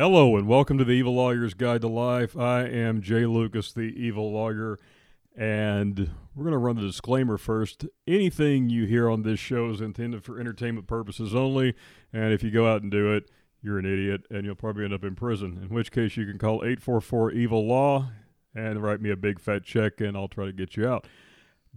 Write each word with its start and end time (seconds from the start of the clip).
Hello 0.00 0.34
and 0.34 0.48
welcome 0.48 0.78
to 0.78 0.84
the 0.84 0.92
Evil 0.92 1.16
Lawyer's 1.16 1.52
Guide 1.52 1.82
to 1.82 1.86
Life. 1.86 2.34
I 2.34 2.62
am 2.62 3.02
Jay 3.02 3.26
Lucas, 3.26 3.70
the 3.70 3.82
Evil 3.82 4.32
Lawyer, 4.32 4.78
and 5.36 6.10
we're 6.34 6.44
going 6.44 6.52
to 6.52 6.58
run 6.58 6.76
the 6.76 6.80
disclaimer 6.80 7.36
first. 7.36 7.84
Anything 8.08 8.70
you 8.70 8.86
hear 8.86 9.10
on 9.10 9.24
this 9.24 9.38
show 9.38 9.68
is 9.68 9.82
intended 9.82 10.24
for 10.24 10.40
entertainment 10.40 10.86
purposes 10.86 11.34
only, 11.34 11.74
and 12.14 12.32
if 12.32 12.42
you 12.42 12.50
go 12.50 12.66
out 12.66 12.80
and 12.80 12.90
do 12.90 13.12
it, 13.12 13.30
you're 13.60 13.78
an 13.78 13.84
idiot 13.84 14.22
and 14.30 14.46
you'll 14.46 14.54
probably 14.54 14.84
end 14.84 14.94
up 14.94 15.04
in 15.04 15.16
prison. 15.16 15.58
In 15.62 15.68
which 15.68 15.92
case, 15.92 16.16
you 16.16 16.24
can 16.24 16.38
call 16.38 16.64
844 16.64 17.32
Evil 17.32 17.68
Law 17.68 18.08
and 18.54 18.82
write 18.82 19.02
me 19.02 19.10
a 19.10 19.16
big 19.16 19.38
fat 19.38 19.64
check, 19.64 20.00
and 20.00 20.16
I'll 20.16 20.28
try 20.28 20.46
to 20.46 20.52
get 20.54 20.78
you 20.78 20.88
out. 20.88 21.06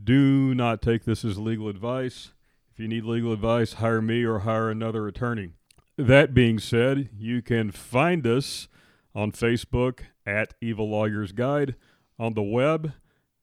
Do 0.01 0.55
not 0.55 0.81
take 0.81 1.03
this 1.03 1.25
as 1.25 1.37
legal 1.37 1.67
advice. 1.67 2.31
If 2.71 2.79
you 2.79 2.87
need 2.87 3.03
legal 3.03 3.33
advice, 3.33 3.73
hire 3.73 4.01
me 4.01 4.23
or 4.23 4.39
hire 4.39 4.69
another 4.69 5.09
attorney. 5.09 5.49
That 5.97 6.33
being 6.33 6.57
said, 6.57 7.09
you 7.15 7.43
can 7.43 7.69
find 7.69 8.25
us 8.25 8.67
on 9.13 9.31
Facebook 9.31 9.99
at 10.25 10.55
Evil 10.59 10.89
Lawyers 10.89 11.33
Guide, 11.33 11.75
on 12.17 12.33
the 12.33 12.41
web, 12.41 12.93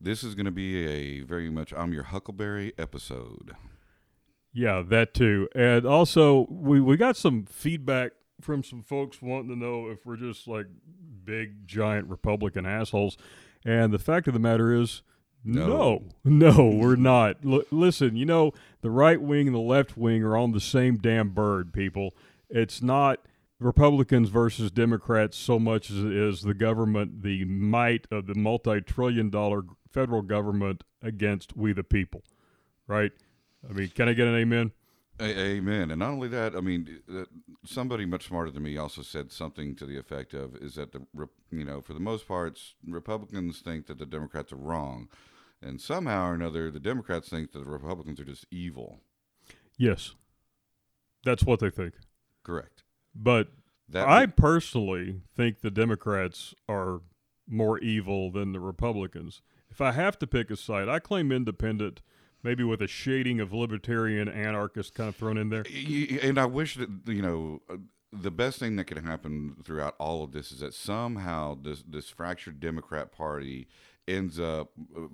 This 0.00 0.22
is 0.22 0.36
going 0.36 0.46
to 0.46 0.52
be 0.52 0.86
a 0.86 1.22
very 1.22 1.50
much 1.50 1.72
I'm 1.72 1.92
your 1.92 2.04
Huckleberry 2.04 2.72
episode. 2.78 3.56
Yeah, 4.52 4.84
that 4.86 5.12
too. 5.12 5.48
And 5.56 5.84
also, 5.84 6.46
we, 6.48 6.80
we 6.80 6.96
got 6.96 7.16
some 7.16 7.46
feedback 7.46 8.12
from 8.40 8.62
some 8.62 8.82
folks 8.82 9.22
wanting 9.22 9.48
to 9.50 9.56
know 9.56 9.88
if 9.88 10.04
we're 10.04 10.16
just 10.16 10.46
like 10.46 10.66
big, 11.24 11.66
giant 11.66 12.08
Republican 12.08 12.66
assholes. 12.66 13.16
And 13.64 13.92
the 13.92 13.98
fact 13.98 14.28
of 14.28 14.34
the 14.34 14.40
matter 14.40 14.72
is, 14.74 15.02
no, 15.44 16.02
no, 16.24 16.56
no 16.56 16.68
we're 16.68 16.96
not. 16.96 17.38
L- 17.44 17.62
listen, 17.70 18.16
you 18.16 18.26
know, 18.26 18.52
the 18.80 18.90
right 18.90 19.20
wing 19.20 19.46
and 19.46 19.54
the 19.54 19.60
left 19.60 19.96
wing 19.96 20.22
are 20.22 20.36
on 20.36 20.52
the 20.52 20.60
same 20.60 20.96
damn 20.96 21.30
bird, 21.30 21.72
people. 21.72 22.14
It's 22.50 22.82
not 22.82 23.20
Republicans 23.58 24.28
versus 24.28 24.70
Democrats 24.70 25.36
so 25.36 25.58
much 25.58 25.90
as 25.90 25.98
it 25.98 26.12
is 26.12 26.42
the 26.42 26.54
government, 26.54 27.22
the 27.22 27.44
might 27.44 28.06
of 28.10 28.26
the 28.26 28.34
multi 28.34 28.80
trillion 28.80 29.30
dollar 29.30 29.62
federal 29.90 30.22
government 30.22 30.84
against 31.02 31.56
we 31.56 31.72
the 31.72 31.84
people, 31.84 32.22
right? 32.86 33.12
I 33.68 33.72
mean, 33.72 33.88
can 33.88 34.08
I 34.08 34.12
get 34.12 34.28
an 34.28 34.36
amen? 34.36 34.72
Amen. 35.20 35.90
And 35.90 36.00
not 36.00 36.10
only 36.10 36.28
that, 36.28 36.54
I 36.54 36.60
mean, 36.60 37.00
uh, 37.10 37.24
somebody 37.64 38.04
much 38.04 38.26
smarter 38.26 38.50
than 38.50 38.62
me 38.62 38.76
also 38.76 39.00
said 39.02 39.32
something 39.32 39.74
to 39.76 39.86
the 39.86 39.98
effect 39.98 40.34
of 40.34 40.56
is 40.56 40.74
that 40.74 40.92
the 40.92 41.06
you 41.50 41.64
know 41.64 41.80
for 41.80 41.94
the 41.94 42.00
most 42.00 42.28
part 42.28 42.60
Republicans 42.86 43.60
think 43.60 43.86
that 43.86 43.98
the 43.98 44.06
Democrats 44.06 44.52
are 44.52 44.56
wrong, 44.56 45.08
and 45.62 45.80
somehow 45.80 46.28
or 46.28 46.34
another 46.34 46.70
the 46.70 46.80
Democrats 46.80 47.30
think 47.30 47.52
that 47.52 47.60
the 47.60 47.70
Republicans 47.70 48.20
are 48.20 48.24
just 48.24 48.44
evil. 48.50 49.00
Yes, 49.78 50.14
that's 51.24 51.44
what 51.44 51.60
they 51.60 51.70
think. 51.70 51.94
Correct. 52.42 52.82
But 53.14 53.48
That 53.88 54.06
I 54.06 54.26
personally 54.26 55.22
think 55.34 55.60
the 55.60 55.70
Democrats 55.70 56.54
are 56.68 57.00
more 57.48 57.78
evil 57.78 58.30
than 58.30 58.52
the 58.52 58.60
Republicans. 58.60 59.40
If 59.70 59.80
I 59.80 59.92
have 59.92 60.18
to 60.18 60.26
pick 60.26 60.50
a 60.50 60.56
side, 60.56 60.88
I 60.88 60.98
claim 60.98 61.32
independent, 61.32 62.02
maybe 62.46 62.62
with 62.62 62.80
a 62.80 62.86
shading 62.86 63.40
of 63.40 63.52
libertarian 63.52 64.28
anarchist 64.28 64.94
kind 64.94 65.08
of 65.08 65.16
thrown 65.16 65.36
in 65.36 65.50
there. 65.50 65.64
And 66.22 66.38
I 66.38 66.46
wish 66.46 66.76
that 66.76 66.88
you 67.06 67.20
know 67.20 67.60
uh, 67.68 67.76
the 68.12 68.30
best 68.30 68.58
thing 68.58 68.76
that 68.76 68.84
could 68.84 68.98
happen 68.98 69.56
throughout 69.64 69.96
all 69.98 70.22
of 70.22 70.32
this 70.32 70.52
is 70.52 70.60
that 70.60 70.72
somehow 70.72 71.58
this 71.60 71.82
this 71.86 72.08
fractured 72.08 72.60
Democrat 72.60 73.12
Party 73.12 73.66
ends 74.08 74.40
up. 74.40 74.70
Uh, 74.96 75.08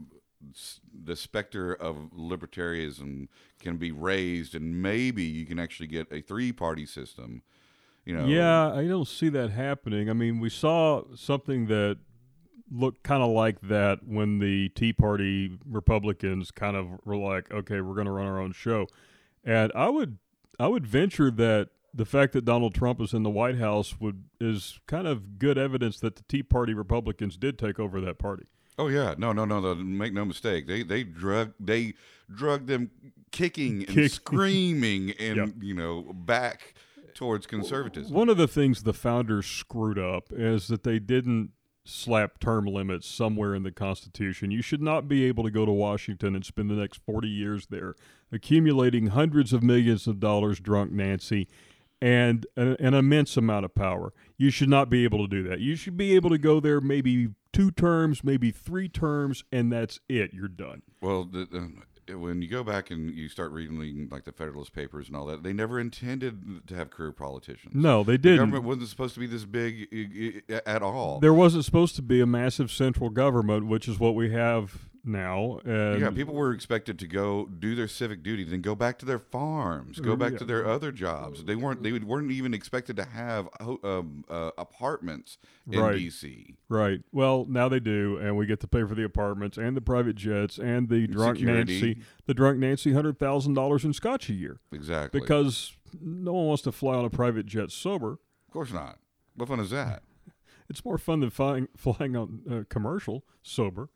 the 0.93 1.15
specter 1.15 1.73
of 1.73 2.11
libertarianism 2.13 3.29
can 3.61 3.77
be 3.77 3.93
raised, 3.93 4.57
and 4.57 4.83
maybe 4.83 5.23
you 5.23 5.47
can 5.47 5.61
actually 5.61 5.87
get 5.87 6.09
a 6.11 6.21
three-party 6.21 6.85
system. 6.85 7.43
You 8.05 8.17
know, 8.17 8.27
Yeah, 8.27 8.73
I 8.73 8.89
don't 8.89 9.07
see 9.07 9.29
that 9.29 9.51
happening. 9.51 10.11
I 10.11 10.15
mean, 10.15 10.41
we 10.41 10.49
saw 10.49 11.05
something 11.15 11.67
that 11.67 11.99
looked 12.73 13.03
kind 13.03 13.23
of 13.23 13.31
like 13.31 13.61
that 13.63 14.01
when 14.07 14.39
the 14.39 14.69
Tea 14.71 14.93
Party 14.93 15.59
Republicans 15.69 16.51
kind 16.51 16.77
of 16.77 16.87
were 17.05 17.17
like, 17.17 17.53
"Okay, 17.53 17.81
we're 17.81 17.95
going 17.95 18.07
to 18.07 18.13
run 18.13 18.27
our 18.27 18.41
own 18.41 18.53
show," 18.53 18.87
and 19.45 19.71
I 19.75 19.89
would, 19.89 20.19
I 20.59 20.69
would 20.69 20.87
venture 20.87 21.31
that 21.31 21.69
the 21.95 22.07
fact 22.07 22.33
that 22.33 22.45
Donald 22.45 22.75
Trump 22.75 23.01
is 23.01 23.13
in 23.13 23.23
the 23.23 23.31
White 23.31 23.59
House 23.59 24.01
would 24.01 24.25
is 24.41 24.81
kind 24.87 25.07
of 25.07 25.39
good 25.39 25.59
evidence 25.59 26.01
that 26.01 26.17
the 26.17 26.23
Tea 26.29 26.43
Party 26.43 26.73
Republicans 26.75 27.37
did 27.37 27.59
take 27.59 27.79
over 27.79 28.01
that 28.01 28.19
party. 28.19 28.45
Oh 28.79 28.89
yeah, 28.89 29.15
no, 29.19 29.33
no, 29.33 29.45
no, 29.45 29.61
no. 29.61 29.75
Make 29.75 30.15
no 30.15 30.25
mistake. 30.25 30.67
They 30.67 30.83
they 30.83 31.05
drug 31.05 31.53
they 31.61 31.93
drug 32.35 32.67
them 32.67 32.91
kicking 33.31 33.79
and 33.85 33.89
Kick- 33.89 34.13
screaming 34.13 35.11
and 35.21 35.37
Yeah. 35.37 35.47
you 35.61 35.75
know 35.75 36.13
back 36.15 36.75
towards 37.15 37.47
conservatism. 37.47 38.15
One 38.15 38.31
of 38.31 38.39
the 38.39 38.49
things 38.49 38.85
the 38.85 38.95
founders 38.95 39.45
screwed 39.47 39.99
up 39.99 40.29
is 40.33 40.69
that 40.69 40.83
they 40.85 40.99
didn't 40.99 41.51
slap 41.85 42.39
term 42.39 42.67
limits 42.67 43.07
somewhere 43.09 43.55
in 43.55 43.63
the 43.63 43.73
Constitution. 43.73 44.51
You 44.51 44.63
should 44.63 44.83
not 44.83 45.09
be 45.09 45.25
able 45.25 45.45
to 45.45 45.51
go 45.51 45.67
to 45.67 45.73
Washington 45.73 46.35
and 46.35 46.45
spend 46.45 46.71
the 46.71 46.75
next 46.75 47.01
40 47.05 47.29
years 47.29 47.67
there 47.67 47.95
accumulating 48.31 49.09
hundreds 49.09 49.53
of 49.53 49.63
millions 49.63 50.07
of 50.07 50.21
dollars 50.21 50.61
drunk 50.61 50.93
Nancy 50.93 51.49
and 52.01 52.47
an, 52.57 52.95
immense 52.95 53.37
amount 53.37 53.65
of 53.65 53.75
power. 53.75 54.13
You 54.37 54.51
should 54.51 54.69
not 54.69 54.91
be 54.91 55.05
able 55.05 55.19
to 55.19 55.29
do 55.29 55.49
that. 55.49 55.61
You 55.61 55.77
should 55.77 55.97
be 55.97 56.17
able 56.17 56.31
to 56.31 56.39
go 56.39 56.59
there 56.59 56.81
maybe 56.81 57.29
two 57.53 57.71
terms, 57.71 58.25
maybe 58.25 58.51
three 58.51 58.89
terms, 58.89 59.45
and 59.53 59.73
that's 59.73 60.01
it. 60.09 60.33
You're 60.33 60.49
done. 60.49 60.83
Well, 61.01 61.25
the, 61.25 61.47
the, 61.47 61.73
when 62.09 62.43
you 62.43 62.49
go 62.49 62.65
back 62.65 62.91
and 62.91 63.15
you 63.15 63.29
start 63.29 63.53
reading 63.53 64.09
like 64.11 64.25
the 64.25 64.33
Federalist 64.33 64.73
Papers 64.73 65.09
and 65.09 65.17
all 65.17 65.27
that, 65.27 65.43
they 65.43 65.53
never 65.53 65.79
intended 65.79 66.67
to 66.67 66.75
have 66.75 66.91
career 66.91 67.13
politicians. 67.13 67.75
No, 67.75 68.03
they 68.03 68.17
didn't. 68.17 68.37
The 68.37 68.43
government 68.43 68.65
wasn't 68.65 68.89
supposed 68.89 69.15
to 69.15 69.21
be 69.21 69.27
this 69.27 69.45
big 69.45 70.43
at 70.67 70.83
all. 70.83 71.21
There 71.21 71.35
wasn't 71.35 71.65
supposed 71.65 71.97
to 71.97 72.03
be 72.03 72.21
a 72.21 72.27
massive 72.27 72.71
central 72.71 73.11
government, 73.11 73.67
which 73.67 73.89
is 73.89 73.99
what 73.99 74.15
we 74.15 74.33
have 74.33 74.89
now. 75.05 75.59
And 75.65 76.01
yeah, 76.01 76.11
people 76.11 76.35
were 76.35 76.53
expected 76.53 76.99
to 77.01 77.07
go 77.07 77.47
do 77.47 77.75
their 77.75 77.89
civic 77.89 78.23
duty, 78.23 78.45
then 78.45 78.61
go 78.61 78.75
back 78.75 78.99
to 79.01 79.07
their 79.07 79.19
farms, 79.19 80.01
go 80.01 80.17
back 80.17 80.33
Yeah. 80.33 80.39
to 80.39 80.45
their 80.45 80.67
other 80.67 80.93
jobs. 80.93 81.45
They 81.45 81.57
weren't. 81.57 81.83
They 81.83 81.93
weren't 81.93 82.31
even 82.31 82.55
expected 82.55 82.97
to 82.97 83.05
have 83.05 83.49
um, 83.61 84.25
uh, 84.29 84.51
apartments 84.59 85.39
in 85.71 85.81
Right. 85.81 85.97
DC. 85.97 86.57
Right. 86.69 87.01
Well, 87.13 87.47
now 87.49 87.69
they 87.69 87.81
do, 87.81 88.17
and 88.19 88.37
we 88.37 88.47
get 88.47 88.61
to 88.61 88.69
pay 88.69 88.85
for 88.85 88.95
the 88.95 89.05
apartments 89.05 89.59
and 89.59 89.77
the 89.77 89.81
private 89.81 90.17
jets 90.17 90.59
and 90.59 90.89
the 90.89 91.07
drunk 91.07 91.39
Security. 91.39 91.73
Nancy, 91.81 92.03
the 92.27 92.35
drunk 92.35 92.59
Nancy, 92.59 92.93
hundred 92.93 93.19
thousand 93.19 93.55
dollars 93.55 93.85
in 93.85 93.93
scotch 93.93 94.29
a 94.29 94.35
year 94.35 94.61
Exactly. 94.73 95.21
because 95.21 95.77
no 96.01 96.33
one 96.33 96.47
wants 96.47 96.63
to 96.63 96.73
fly 96.73 96.95
on 96.95 97.05
a 97.05 97.11
private 97.11 97.47
jet 97.47 97.71
sober. 97.71 98.13
of 98.13 98.53
course 98.53 98.73
not. 98.73 98.99
What 99.35 99.49
fun 99.49 99.61
is 99.61 99.71
that? 99.71 100.03
It's 100.71 100.85
more 100.87 100.97
fun 100.97 101.21
than 101.21 101.29
flying 101.29 101.69
flying 101.77 102.17
on 102.17 102.41
uh, 102.51 102.63
commercial 102.71 103.25
sober. 103.43 103.91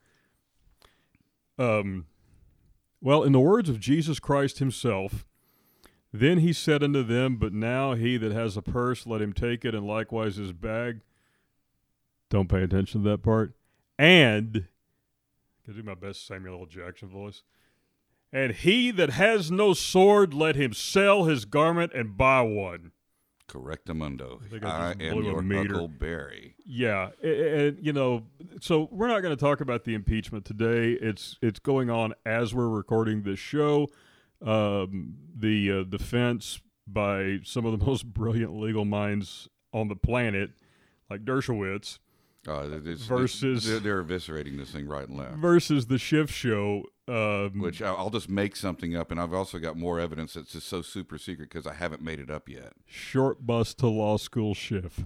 Um, 1.59 2.07
well, 3.01 3.23
in 3.23 3.33
the 3.33 3.41
words 3.41 3.69
of 3.69 3.81
Jesus 3.81 4.19
Christ 4.19 4.59
Himself, 4.59 5.27
then 6.13 6.39
He 6.39 6.53
said 6.53 6.83
unto 6.83 7.03
them, 7.03 7.37
"But 7.37 7.53
now 7.53 7.95
he 7.95 8.17
that 8.17 8.33
has 8.33 8.57
a 8.57 8.63
purse, 8.63 9.07
let 9.07 9.23
him 9.23 9.33
take 9.33 9.65
it, 9.65 9.75
and 9.75 9.87
likewise 9.87 10.37
his 10.37 10.53
bag." 10.53 11.01
Don't 12.29 12.49
pay 12.49 12.63
attention 12.63 13.03
to 13.03 13.11
that 13.11 13.23
part. 13.23 13.55
And 13.99 14.67
I 15.69 15.73
do 15.73 15.83
my 15.83 15.95
best 15.95 16.27
Samuel 16.27 16.61
L. 16.61 16.67
Jackson 16.67 17.09
voice. 17.09 17.43
And 18.33 18.53
he 18.53 18.91
that 18.91 19.11
has 19.11 19.51
no 19.51 19.73
sword, 19.73 20.35
let 20.35 20.57
him 20.57 20.73
sell 20.73 21.25
his 21.25 21.45
garment 21.45 21.93
and 21.95 22.17
buy 22.17 22.43
one. 22.43 22.93
Correctamundo. 23.49 24.41
I 24.65 24.67
I 24.67 24.91
am 25.01 25.23
your 25.23 25.43
meter. 25.43 25.75
Huckleberry. 25.75 26.55
Yeah, 26.65 27.11
and 27.23 27.79
you 27.81 27.93
know, 27.93 28.25
so 28.61 28.89
we're 28.91 29.09
not 29.09 29.21
going 29.23 29.37
to 29.37 29.41
talk 29.41 29.61
about 29.61 29.85
the 29.85 29.95
impeachment 29.95 30.45
today. 30.45 30.93
It's 30.93 31.39
it's 31.43 31.59
going 31.59 31.91
on 31.91 32.15
as 32.25 32.55
we're 32.55 32.69
recording 32.69 33.23
this 33.23 33.39
show. 33.39 33.89
Um, 34.45 35.15
the 35.35 35.73
uh, 35.73 35.83
defense 35.85 36.61
by 36.87 37.39
some 37.45 37.65
of 37.65 37.79
the 37.79 37.85
most 37.87 38.13
brilliant 38.13 38.59
legal 38.59 38.85
minds 38.85 39.49
on 39.73 39.89
the 39.89 39.97
planet, 39.97 40.51
like 41.11 41.25
Dershowitz, 41.25 41.99
Uh, 42.49 42.79
it's- 42.79 43.03
Versus- 43.07 43.65
they're, 43.67 43.79
they're 43.81 44.03
eviscerating 44.05 44.57
this 44.59 44.71
thing 44.71 44.87
right 44.87 45.09
and 45.09 45.17
left. 45.19 45.35
versus 45.37 45.87
the 45.87 45.99
Schiff 45.99 46.31
Show. 46.31 46.85
Um, 47.09 47.61
Which 47.61 47.81
I'll 47.83 48.11
just 48.11 48.29
make 48.29 48.57
something 48.57 48.97
up, 48.97 49.11
and 49.13 49.21
I've 49.21 49.33
also 49.33 49.59
got 49.61 49.77
more 49.77 50.01
evidence 50.01 50.35
that's 50.35 50.53
just 50.53 50.67
so 50.67 50.83
super 50.83 51.19
secret 51.19 51.49
because 51.51 51.65
I 51.67 51.75
haven't 51.75 52.03
made 52.03 52.19
it 52.19 52.31
up 52.31 52.49
yet. 52.49 52.73
short 52.85 53.47
bus 53.47 53.75
to 53.75 53.87
law 53.87 54.17
school 54.17 54.55
Schiff. 54.55 55.05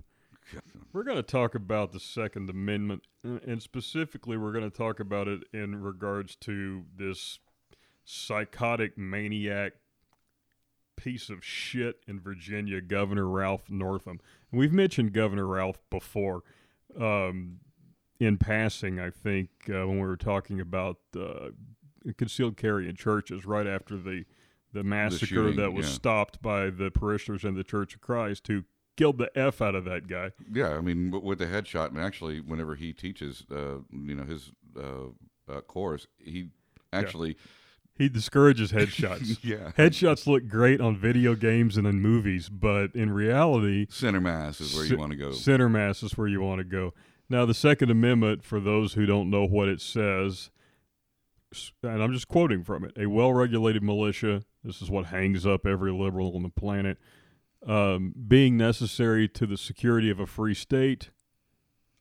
We're 0.92 1.04
going 1.04 1.18
to 1.18 1.22
talk 1.22 1.54
about 1.54 1.92
the 1.92 2.00
Second 2.00 2.48
Amendment, 2.50 3.02
uh, 3.24 3.38
and 3.46 3.62
specifically, 3.62 4.36
we're 4.36 4.50
going 4.50 4.68
to 4.68 4.76
talk 4.76 4.98
about 4.98 5.28
it 5.28 5.42
in 5.52 5.80
regards 5.80 6.34
to 6.36 6.84
this 6.96 7.38
psychotic 8.04 8.98
maniac 8.98 9.74
piece 10.96 11.30
of 11.30 11.44
shit 11.44 12.00
in 12.08 12.18
Virginia, 12.20 12.80
Governor 12.80 13.26
Ralph 13.28 13.70
Northam. 13.70 14.20
And 14.50 14.58
we've 14.58 14.72
mentioned 14.72 15.12
Governor 15.12 15.46
Ralph 15.46 15.78
before. 15.90 16.42
Um, 16.98 17.60
in 18.18 18.36
passing, 18.36 19.00
I 19.00 19.10
think, 19.10 19.48
uh, 19.68 19.86
when 19.86 19.94
we 19.94 20.06
were 20.06 20.16
talking 20.16 20.60
about 20.60 20.98
uh, 21.18 21.48
concealed 22.18 22.56
carry 22.56 22.88
in 22.88 22.94
churches 22.96 23.46
right 23.46 23.66
after 23.66 23.96
the 23.96 24.24
the 24.72 24.84
massacre 24.84 25.26
shooting, 25.26 25.56
that 25.56 25.72
was 25.72 25.86
yeah. 25.86 25.92
stopped 25.92 26.40
by 26.40 26.70
the 26.70 26.90
parishioners 26.90 27.44
in 27.44 27.54
the 27.54 27.64
Church 27.64 27.94
of 27.96 28.00
Christ 28.00 28.46
who 28.46 28.62
killed 28.96 29.18
the 29.18 29.30
f 29.36 29.60
out 29.60 29.74
of 29.74 29.84
that 29.86 30.06
guy. 30.06 30.30
Yeah, 30.52 30.76
I 30.76 30.80
mean, 30.80 31.10
with 31.10 31.38
the 31.38 31.46
headshot, 31.46 31.88
and 31.88 31.98
actually, 31.98 32.40
whenever 32.40 32.74
he 32.76 32.92
teaches, 32.92 33.44
uh, 33.50 33.78
you 33.90 34.14
know, 34.14 34.24
his 34.24 34.52
uh, 34.78 35.08
uh, 35.50 35.60
course, 35.62 36.06
he 36.18 36.50
actually, 36.92 37.36
He 38.00 38.08
discourages 38.08 38.72
headshots. 38.72 39.40
yeah, 39.42 39.72
Headshots 39.76 40.26
look 40.26 40.48
great 40.48 40.80
on 40.80 40.96
video 40.96 41.34
games 41.34 41.76
and 41.76 41.86
in 41.86 42.00
movies, 42.00 42.48
but 42.48 42.94
in 42.94 43.12
reality, 43.12 43.88
center 43.90 44.22
mass 44.22 44.58
is 44.58 44.74
where 44.74 44.86
you 44.86 44.96
want 44.96 45.10
to 45.12 45.18
go. 45.18 45.32
Center 45.32 45.68
mass 45.68 46.02
is 46.02 46.16
where 46.16 46.26
you 46.26 46.40
want 46.40 46.60
to 46.60 46.64
go. 46.64 46.94
Now, 47.28 47.44
the 47.44 47.52
Second 47.52 47.90
Amendment, 47.90 48.42
for 48.42 48.58
those 48.58 48.94
who 48.94 49.04
don't 49.04 49.28
know 49.28 49.44
what 49.44 49.68
it 49.68 49.82
says, 49.82 50.48
and 51.82 52.02
I'm 52.02 52.14
just 52.14 52.26
quoting 52.26 52.64
from 52.64 52.84
it 52.84 52.92
a 52.96 53.04
well 53.04 53.34
regulated 53.34 53.82
militia, 53.82 54.44
this 54.64 54.80
is 54.80 54.90
what 54.90 55.04
hangs 55.04 55.44
up 55.44 55.66
every 55.66 55.92
liberal 55.92 56.34
on 56.34 56.42
the 56.42 56.48
planet, 56.48 56.96
um, 57.66 58.14
being 58.26 58.56
necessary 58.56 59.28
to 59.28 59.46
the 59.46 59.58
security 59.58 60.08
of 60.08 60.18
a 60.18 60.26
free 60.26 60.54
state. 60.54 61.10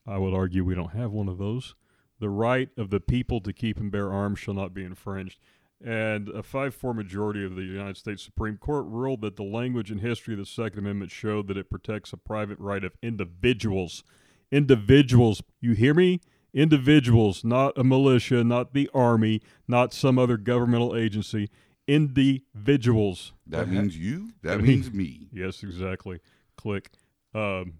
I 0.08 0.18
would 0.18 0.34
argue 0.34 0.64
we 0.64 0.76
don't 0.76 0.94
have 0.94 1.12
one 1.12 1.28
of 1.28 1.40
those. 1.40 1.76
The 2.22 2.30
right 2.30 2.70
of 2.78 2.90
the 2.90 3.02
people 3.02 3.42
to 3.42 3.52
keep 3.52 3.82
and 3.82 3.92
bear 3.92 4.14
arms 4.14 4.40
shall 4.40 4.54
not 4.54 4.74
be 4.74 4.86
infringed. 4.86 5.40
And 5.84 6.28
a 6.30 6.44
5 6.44 6.76
4 6.76 6.94
majority 6.94 7.46
of 7.46 7.56
the 7.56 7.62
United 7.62 7.96
States 7.98 8.22
Supreme 8.24 8.58
Court 8.58 8.86
ruled 8.88 9.22
that 9.22 9.38
the 9.38 9.44
language 9.44 9.92
and 9.92 10.02
history 10.02 10.34
of 10.34 10.40
the 10.40 10.46
Second 10.46 10.80
Amendment 10.80 11.10
showed 11.12 11.48
that 11.48 11.58
it 11.58 11.70
protects 11.70 12.12
a 12.12 12.18
private 12.18 12.60
right 12.60 12.84
of 12.84 12.94
individuals. 13.02 14.04
Individuals, 14.52 15.42
you 15.62 15.72
hear 15.74 15.94
me? 15.94 16.20
Individuals, 16.54 17.44
not 17.46 17.78
a 17.78 17.84
militia, 17.84 18.44
not 18.44 18.74
the 18.74 18.90
army, 18.94 19.42
not 19.68 19.94
some 19.94 20.18
other 20.20 20.36
governmental 20.36 20.96
agency. 20.98 21.50
Individuals. 21.88 23.34
that 23.48 23.70
means 23.70 23.98
you. 23.98 24.30
That 24.44 24.54
I 24.54 24.58
mean- 24.58 24.66
means 24.68 24.92
me. 24.92 25.28
Yes, 25.32 25.64
exactly. 25.64 26.20
Click. 26.58 26.92
Um, 27.34 27.74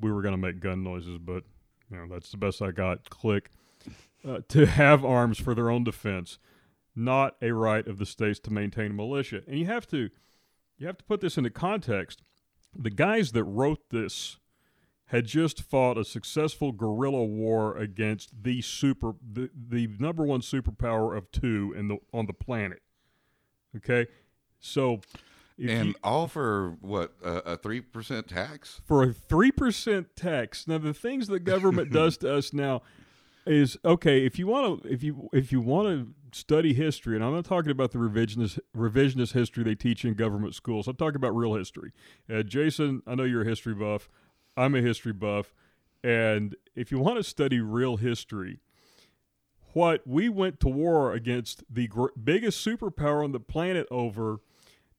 we 0.00 0.10
were 0.12 0.22
going 0.22 0.32
to 0.32 0.38
make 0.38 0.60
gun 0.60 0.82
noises, 0.82 1.18
but 1.18 1.44
you 1.90 1.96
know 1.96 2.06
that's 2.10 2.30
the 2.30 2.36
best 2.36 2.60
I 2.60 2.72
got. 2.72 3.08
Click. 3.10 3.50
Uh, 4.26 4.40
to 4.48 4.66
have 4.66 5.02
arms 5.04 5.38
for 5.38 5.54
their 5.54 5.70
own 5.70 5.82
defense, 5.84 6.38
not 7.00 7.36
a 7.42 7.52
right 7.52 7.86
of 7.86 7.98
the 7.98 8.06
states 8.06 8.38
to 8.40 8.52
maintain 8.52 8.92
a 8.92 8.94
militia. 8.94 9.42
And 9.46 9.58
you 9.58 9.66
have 9.66 9.86
to, 9.88 10.10
you 10.78 10.86
have 10.86 10.98
to 10.98 11.04
put 11.04 11.20
this 11.20 11.36
into 11.36 11.50
context. 11.50 12.22
The 12.76 12.90
guys 12.90 13.32
that 13.32 13.44
wrote 13.44 13.90
this 13.90 14.38
had 15.06 15.26
just 15.26 15.62
fought 15.62 15.98
a 15.98 16.04
successful 16.04 16.70
guerrilla 16.70 17.24
war 17.24 17.76
against 17.76 18.44
the 18.44 18.62
super, 18.62 19.14
the, 19.32 19.50
the 19.68 19.88
number 19.98 20.24
one 20.24 20.40
superpower 20.40 21.16
of 21.16 21.30
two 21.32 21.74
in 21.76 21.88
the 21.88 21.96
on 22.12 22.26
the 22.26 22.32
planet. 22.32 22.80
Okay, 23.76 24.06
so 24.60 25.00
and 25.58 25.88
you- 25.88 25.94
all 26.04 26.28
for 26.28 26.76
what 26.80 27.12
a 27.24 27.56
three 27.56 27.80
percent 27.80 28.28
tax? 28.28 28.80
for 28.84 29.02
a 29.02 29.12
three 29.12 29.50
percent 29.50 30.14
tax. 30.14 30.68
Now, 30.68 30.78
the 30.78 30.94
things 30.94 31.26
the 31.26 31.40
government 31.40 31.92
does 31.92 32.16
to 32.18 32.32
us 32.34 32.52
now 32.52 32.82
is 33.50 33.76
okay. 33.84 34.24
If 34.24 34.38
you 34.38 34.46
want 34.46 34.82
to, 34.82 34.88
if 34.88 35.02
you 35.02 35.28
if 35.32 35.50
you 35.50 35.60
want 35.60 35.88
to 35.88 36.38
study 36.38 36.72
history, 36.72 37.16
and 37.16 37.24
I'm 37.24 37.34
not 37.34 37.44
talking 37.44 37.72
about 37.72 37.90
the 37.90 37.98
revisionist 37.98 38.60
revisionist 38.76 39.32
history 39.32 39.64
they 39.64 39.74
teach 39.74 40.04
in 40.04 40.14
government 40.14 40.54
schools. 40.54 40.86
I'm 40.86 40.96
talking 40.96 41.16
about 41.16 41.34
real 41.34 41.54
history. 41.54 41.92
Uh, 42.32 42.42
Jason, 42.42 43.02
I 43.08 43.16
know 43.16 43.24
you're 43.24 43.42
a 43.42 43.48
history 43.48 43.74
buff. 43.74 44.08
I'm 44.56 44.74
a 44.76 44.80
history 44.80 45.12
buff, 45.12 45.52
and 46.04 46.54
if 46.76 46.92
you 46.92 47.00
want 47.00 47.16
to 47.16 47.24
study 47.24 47.60
real 47.60 47.96
history. 47.96 48.60
What 49.72 50.04
we 50.04 50.28
went 50.28 50.58
to 50.60 50.68
war 50.68 51.12
against 51.12 51.62
the 51.72 51.86
gr- 51.86 52.06
biggest 52.20 52.66
superpower 52.66 53.22
on 53.22 53.30
the 53.30 53.38
planet 53.38 53.86
over 53.88 54.40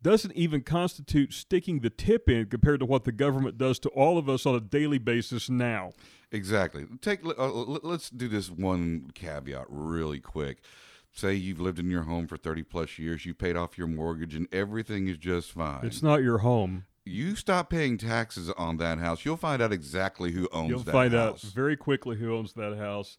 doesn't 0.02 0.34
even 0.34 0.62
constitute 0.62 1.34
sticking 1.34 1.82
the 1.82 1.90
tip 1.90 2.30
in 2.30 2.46
compared 2.46 2.80
to 2.80 2.86
what 2.86 3.04
the 3.04 3.12
government 3.12 3.58
does 3.58 3.80
to 3.80 3.90
all 3.90 4.18
of 4.18 4.30
us 4.30 4.46
on 4.46 4.56
a 4.56 4.62
daily 4.62 4.98
basis 4.98 5.50
now. 5.50 5.92
Exactly. 6.32 6.86
Take. 7.02 7.26
Uh, 7.26 7.52
let- 7.52 7.84
let's 7.84 8.10
do 8.10 8.28
this 8.28 8.50
one 8.50 9.12
caveat 9.14 9.66
really 9.70 10.20
quick. 10.20 10.62
Say 11.14 11.34
you've 11.34 11.60
lived 11.60 11.78
in 11.80 11.90
your 11.90 12.04
home 12.04 12.26
for 12.28 12.38
thirty 12.38 12.64
plus 12.64 12.98
years. 12.98 13.26
You 13.26 13.34
paid 13.34 13.58
off 13.58 13.78
your 13.78 13.88
mortgage, 13.88 14.34
and 14.34 14.48
everything 14.54 15.08
is 15.08 15.18
just 15.18 15.52
fine. 15.52 15.86
It's 15.86 16.02
not 16.02 16.24
your 16.24 16.38
home. 16.40 16.86
you 17.04 17.36
stop 17.36 17.70
paying 17.70 17.98
taxes 17.98 18.50
on 18.52 18.78
that 18.78 19.00
house, 19.00 19.26
you'll 19.26 19.36
find 19.36 19.62
out 19.62 19.74
exactly 19.74 20.32
who 20.32 20.48
owns 20.54 20.70
You'll 20.70 20.80
that 20.84 20.92
find 20.92 21.14
out 21.14 21.32
house. 21.42 21.44
very 21.44 21.76
quickly 21.76 22.16
who 22.16 22.34
owns 22.36 22.54
that 22.54 22.78
house, 22.78 23.18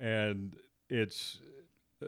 and 0.00 0.56
it's 0.88 1.40
uh, 2.02 2.06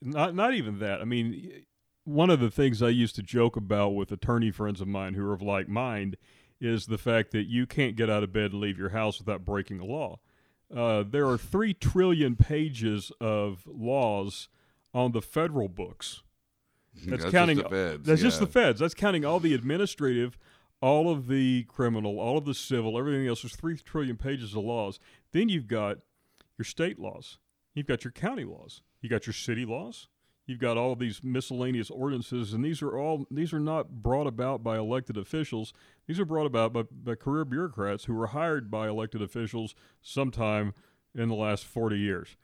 not 0.00 0.34
not 0.34 0.54
even 0.54 0.78
that. 0.78 1.00
I 1.00 1.04
mean, 1.04 1.64
one 2.04 2.30
of 2.30 2.40
the 2.40 2.50
things 2.50 2.82
I 2.82 2.88
used 2.88 3.16
to 3.16 3.22
joke 3.22 3.56
about 3.56 3.90
with 3.90 4.10
attorney 4.12 4.50
friends 4.50 4.80
of 4.80 4.88
mine 4.88 5.14
who 5.14 5.24
are 5.26 5.34
of 5.34 5.42
like 5.42 5.68
mind 5.68 6.16
is 6.60 6.86
the 6.86 6.98
fact 6.98 7.30
that 7.32 7.46
you 7.46 7.66
can't 7.66 7.96
get 7.96 8.10
out 8.10 8.22
of 8.22 8.32
bed 8.32 8.52
and 8.52 8.60
leave 8.60 8.78
your 8.78 8.90
house 8.90 9.18
without 9.18 9.44
breaking 9.44 9.80
a 9.80 9.84
law. 9.84 10.18
Uh, 10.74 11.02
there 11.08 11.26
are 11.26 11.38
three 11.38 11.74
trillion 11.74 12.36
pages 12.36 13.10
of 13.20 13.64
laws 13.66 14.48
on 14.94 15.12
the 15.12 15.22
federal 15.22 15.68
books. 15.68 16.22
That's, 17.06 17.22
just 17.22 17.32
counting. 17.32 17.58
the 17.58 17.68
feds, 17.68 18.06
that's 18.06 18.20
just 18.20 18.40
the 18.40 18.48
feds. 18.48 18.80
That's 18.80 18.94
counting 18.94 19.24
all 19.24 19.38
the 19.38 19.54
administrative, 19.54 20.36
all 20.82 21.08
of 21.08 21.28
the 21.28 21.62
criminal, 21.64 22.18
all 22.18 22.36
of 22.36 22.44
the 22.44 22.52
civil, 22.52 22.98
everything 22.98 23.28
else. 23.28 23.42
There's 23.42 23.54
three 23.54 23.76
trillion 23.76 24.16
pages 24.16 24.56
of 24.56 24.64
laws. 24.64 24.98
Then 25.30 25.48
you've 25.48 25.68
got 25.68 25.98
your 26.58 26.64
state 26.64 26.98
laws. 26.98 27.38
You've 27.74 27.86
got 27.86 28.02
your 28.02 28.10
county 28.10 28.42
laws. 28.42 28.82
You 29.00 29.08
got 29.08 29.24
your 29.24 29.34
city 29.34 29.64
laws. 29.64 30.08
You've 30.50 30.58
got 30.58 30.76
all 30.76 30.96
these 30.96 31.22
miscellaneous 31.22 31.90
ordinances, 31.90 32.52
and 32.52 32.64
these 32.64 32.82
are 32.82 32.98
all 32.98 33.24
these 33.30 33.52
are 33.52 33.60
not 33.60 34.02
brought 34.02 34.26
about 34.26 34.64
by 34.64 34.78
elected 34.78 35.16
officials. 35.16 35.72
These 36.08 36.18
are 36.18 36.24
brought 36.24 36.46
about 36.46 36.72
by, 36.72 36.82
by 36.90 37.14
career 37.14 37.44
bureaucrats 37.44 38.06
who 38.06 38.14
were 38.14 38.26
hired 38.26 38.68
by 38.68 38.88
elected 38.88 39.22
officials 39.22 39.76
sometime 40.02 40.74
in 41.14 41.28
the 41.28 41.36
last 41.36 41.64
forty 41.64 42.00
years. 42.00 42.36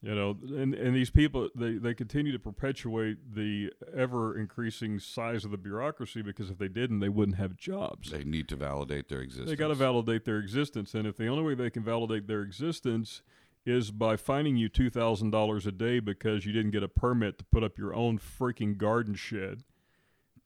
You 0.00 0.14
know, 0.14 0.38
and, 0.42 0.74
and 0.74 0.96
these 0.96 1.10
people 1.10 1.50
they, 1.54 1.72
they 1.72 1.92
continue 1.92 2.32
to 2.32 2.38
perpetuate 2.38 3.34
the 3.34 3.70
ever 3.94 4.38
increasing 4.38 4.98
size 4.98 5.44
of 5.44 5.50
the 5.50 5.58
bureaucracy 5.58 6.22
because 6.22 6.48
if 6.48 6.56
they 6.56 6.68
didn't, 6.68 7.00
they 7.00 7.10
wouldn't 7.10 7.36
have 7.36 7.58
jobs. 7.58 8.10
They 8.10 8.24
need 8.24 8.48
to 8.48 8.56
validate 8.56 9.10
their 9.10 9.20
existence. 9.20 9.50
They 9.50 9.56
got 9.56 9.68
to 9.68 9.74
validate 9.74 10.24
their 10.24 10.38
existence, 10.38 10.94
and 10.94 11.06
if 11.06 11.18
the 11.18 11.26
only 11.26 11.42
way 11.42 11.54
they 11.54 11.68
can 11.68 11.84
validate 11.84 12.26
their 12.26 12.40
existence 12.40 13.20
is 13.66 13.90
by 13.90 14.16
fining 14.16 14.56
you 14.56 14.68
two 14.68 14.90
thousand 14.90 15.30
dollars 15.30 15.66
a 15.66 15.72
day 15.72 15.98
because 16.00 16.44
you 16.44 16.52
didn't 16.52 16.70
get 16.72 16.82
a 16.82 16.88
permit 16.88 17.38
to 17.38 17.44
put 17.44 17.62
up 17.64 17.78
your 17.78 17.94
own 17.94 18.18
freaking 18.18 18.76
garden 18.76 19.14
shed, 19.14 19.64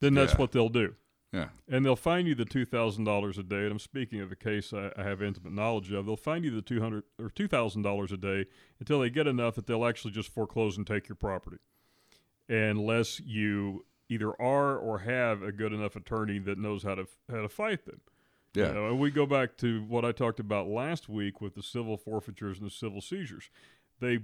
then 0.00 0.14
that's 0.14 0.33
Yeah. 0.35 0.38
what 0.38 0.52
they'll 0.52 0.69
do. 0.69 0.95
Yeah. 1.33 1.49
And 1.69 1.85
they'll 1.85 1.95
fine 1.97 2.26
you 2.26 2.35
the 2.35 2.45
two 2.47 2.64
thousand 2.64 3.04
dollars 3.04 3.37
a 3.37 3.43
day. 3.43 3.62
And 3.64 3.73
I'm 3.73 3.78
speaking 3.78 4.21
of 4.21 4.33
a 4.33 4.37
case 4.37 4.73
I, 4.73 4.93
I 4.97 5.02
have 5.02 5.21
intimate 5.23 5.52
knowledge 5.52 5.93
of. 5.93 6.07
They'll 6.07 6.16
fine 6.16 6.43
you 6.45 6.50
the 6.50 6.62
two 6.62 6.81
hundred 6.81 7.04
or 7.19 7.28
two 7.28 7.49
thousand 7.49 7.83
dollars 7.83 8.12
a 8.12 8.16
day 8.16 8.47
until 8.81 9.00
they 9.00 9.11
get 9.11 9.26
enough 9.26 9.57
that 9.57 9.66
they'll 9.66 9.85
actually 9.85 10.12
just 10.12 10.33
foreclose 10.33 10.76
and 10.78 10.87
take 10.87 11.09
your 11.09 11.16
property, 11.16 11.59
unless 12.49 13.21
you 13.21 13.85
either 14.09 14.31
are 14.40 14.78
or 14.78 15.00
have 15.00 15.43
a 15.43 15.52
good 15.52 15.73
enough 15.73 15.95
attorney 15.97 16.38
that 16.38 16.57
knows 16.57 16.83
how 16.83 16.95
to 16.95 17.07
how 17.31 17.43
to 17.43 17.49
fight 17.49 17.85
them. 17.85 18.00
Yeah. 18.55 18.69
You 18.69 18.75
know, 18.75 18.87
and 18.88 18.99
we 18.99 19.11
go 19.11 19.26
back 19.26 19.57
to 19.59 19.83
what 19.85 20.05
I 20.05 20.12
talked 20.12 20.40
about 20.40 20.69
last 20.69 21.09
week 21.09 21.40
with 21.40 21.55
the 21.55 21.62
civil 21.62 21.97
forfeitures 21.97 22.59
and 22.59 22.67
the 22.67 22.75
civil 22.75 23.00
seizures. 23.00 23.50
They 24.00 24.21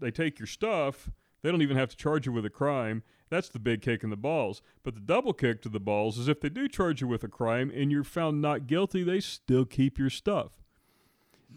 they 0.00 0.10
take 0.10 0.38
your 0.38 0.46
stuff. 0.46 1.10
They 1.42 1.50
don't 1.50 1.62
even 1.62 1.76
have 1.76 1.90
to 1.90 1.96
charge 1.96 2.26
you 2.26 2.32
with 2.32 2.44
a 2.44 2.50
crime. 2.50 3.04
That's 3.30 3.48
the 3.48 3.60
big 3.60 3.82
kick 3.82 4.02
in 4.02 4.10
the 4.10 4.16
balls. 4.16 4.62
But 4.82 4.94
the 4.94 5.00
double 5.00 5.32
kick 5.32 5.62
to 5.62 5.68
the 5.68 5.78
balls 5.78 6.18
is 6.18 6.28
if 6.28 6.40
they 6.40 6.48
do 6.48 6.66
charge 6.66 7.00
you 7.00 7.06
with 7.06 7.22
a 7.22 7.28
crime 7.28 7.70
and 7.74 7.92
you're 7.92 8.04
found 8.04 8.40
not 8.40 8.66
guilty, 8.66 9.04
they 9.04 9.20
still 9.20 9.64
keep 9.64 9.98
your 9.98 10.10
stuff. 10.10 10.64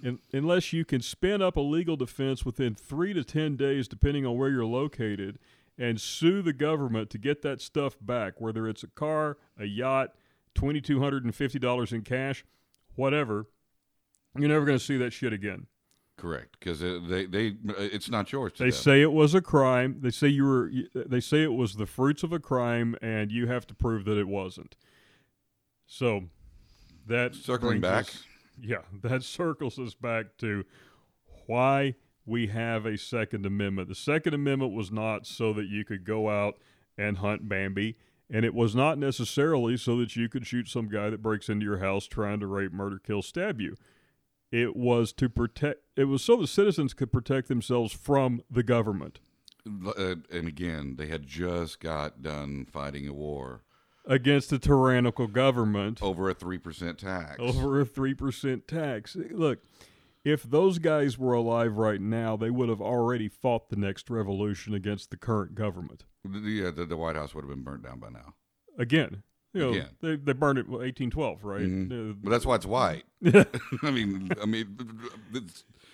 And, 0.03 0.19
unless 0.31 0.71
you 0.73 0.85
can 0.85 1.01
spin 1.01 1.41
up 1.41 1.57
a 1.57 1.61
legal 1.61 1.95
defense 1.95 2.45
within 2.45 2.75
three 2.75 3.13
to 3.13 3.23
ten 3.23 3.55
days, 3.55 3.87
depending 3.87 4.25
on 4.25 4.37
where 4.37 4.49
you're 4.49 4.65
located, 4.65 5.39
and 5.77 5.99
sue 5.99 6.41
the 6.41 6.53
government 6.53 7.09
to 7.09 7.17
get 7.17 7.41
that 7.41 7.61
stuff 7.61 7.97
back, 7.99 8.39
whether 8.39 8.67
it's 8.67 8.83
a 8.83 8.87
car, 8.87 9.37
a 9.57 9.65
yacht, 9.65 10.13
twenty 10.55 10.81
two 10.81 10.99
hundred 10.99 11.23
and 11.25 11.33
fifty 11.35 11.59
dollars 11.59 11.91
in 11.91 12.01
cash, 12.01 12.43
whatever, 12.95 13.47
you're 14.37 14.49
never 14.49 14.65
going 14.65 14.77
to 14.77 14.83
see 14.83 14.97
that 14.97 15.11
shit 15.13 15.33
again. 15.33 15.67
Correct, 16.17 16.57
because 16.59 16.83
uh, 16.83 16.99
they 17.07 17.25
they 17.25 17.47
uh, 17.69 17.73
it's 17.77 18.09
not 18.09 18.31
yours. 18.31 18.53
They 18.57 18.65
them. 18.65 18.73
say 18.73 19.01
it 19.01 19.11
was 19.11 19.33
a 19.33 19.41
crime. 19.41 19.97
They 20.01 20.11
say 20.11 20.27
you 20.27 20.43
were. 20.45 20.71
Uh, 20.95 21.03
they 21.07 21.19
say 21.19 21.41
it 21.41 21.53
was 21.53 21.75
the 21.75 21.87
fruits 21.87 22.21
of 22.21 22.31
a 22.31 22.39
crime, 22.39 22.95
and 23.01 23.31
you 23.31 23.47
have 23.47 23.65
to 23.67 23.73
prove 23.73 24.05
that 24.05 24.17
it 24.17 24.27
wasn't. 24.27 24.75
So 25.87 26.25
that 27.07 27.33
Circling 27.35 27.81
back. 27.81 28.05
us- 28.05 28.23
yeah, 28.61 28.81
that 29.01 29.23
circles 29.23 29.79
us 29.79 29.95
back 29.95 30.37
to 30.39 30.63
why 31.47 31.95
we 32.25 32.47
have 32.47 32.85
a 32.85 32.97
Second 32.97 33.45
Amendment. 33.45 33.89
The 33.89 33.95
Second 33.95 34.33
Amendment 34.33 34.73
was 34.73 34.91
not 34.91 35.25
so 35.25 35.53
that 35.53 35.65
you 35.65 35.83
could 35.83 36.05
go 36.05 36.29
out 36.29 36.57
and 36.97 37.17
hunt 37.17 37.49
Bambi, 37.49 37.97
and 38.31 38.45
it 38.45 38.53
was 38.53 38.73
not 38.73 38.97
necessarily 38.97 39.75
so 39.77 39.97
that 39.97 40.15
you 40.15 40.29
could 40.29 40.47
shoot 40.47 40.67
some 40.69 40.87
guy 40.87 41.09
that 41.09 41.21
breaks 41.21 41.49
into 41.49 41.65
your 41.65 41.79
house 41.79 42.05
trying 42.07 42.39
to 42.39 42.47
rape, 42.47 42.71
murder, 42.71 42.97
kill, 42.97 43.21
stab 43.21 43.59
you. 43.59 43.75
It 44.51 44.75
was 44.75 45.13
to 45.13 45.29
protect. 45.29 45.81
It 45.95 46.05
was 46.05 46.23
so 46.23 46.35
the 46.37 46.47
citizens 46.47 46.93
could 46.93 47.11
protect 47.11 47.47
themselves 47.47 47.93
from 47.93 48.41
the 48.49 48.63
government 48.63 49.19
Uh, 49.65 50.15
and 50.31 50.47
again, 50.47 50.95
they 50.97 51.07
had 51.07 51.27
just 51.27 51.79
got 51.79 52.21
done 52.21 52.65
fighting 52.65 53.07
a 53.07 53.13
war 53.13 53.61
against 54.05 54.51
a 54.51 54.57
tyrannical 54.57 55.27
government 55.27 56.01
over 56.01 56.29
a 56.29 56.33
three 56.33 56.57
percent 56.57 56.97
tax. 56.97 57.35
over 57.39 57.79
a 57.79 57.85
three 57.85 58.13
percent 58.15 58.67
tax. 58.67 59.15
Look, 59.29 59.59
if 60.23 60.43
those 60.43 60.77
guys 60.79 61.17
were 61.17 61.33
alive 61.33 61.77
right 61.77 61.99
now, 62.01 62.37
they 62.37 62.49
would 62.51 62.69
have 62.69 62.81
already 62.81 63.27
fought 63.27 63.69
the 63.69 63.75
next 63.75 64.09
revolution 64.09 64.73
against 64.73 65.09
the 65.09 65.17
current 65.17 65.55
government. 65.55 66.05
Yeah, 66.23 66.69
the, 66.71 66.85
the 66.85 66.97
White 66.97 67.15
House 67.15 67.33
would 67.33 67.43
have 67.43 67.49
been 67.49 67.63
burnt 67.63 67.83
down 67.83 67.99
by 67.99 68.09
now. 68.09 68.35
Again, 68.77 69.23
you 69.53 69.59
know, 69.61 69.69
Again. 69.71 69.87
they 70.01 70.15
they 70.15 70.33
burned 70.33 70.57
it 70.59 70.65
in 70.67 70.71
1812, 70.73 71.43
right? 71.43 71.61
Mhm. 71.63 72.11
Uh, 72.11 72.13
But 72.23 72.29
that's 72.29 72.45
why 72.45 72.55
it's 72.55 72.65
white. 72.65 73.03
I 73.83 73.91
mean, 73.91 74.29
I 74.41 74.45
mean, 74.45 74.77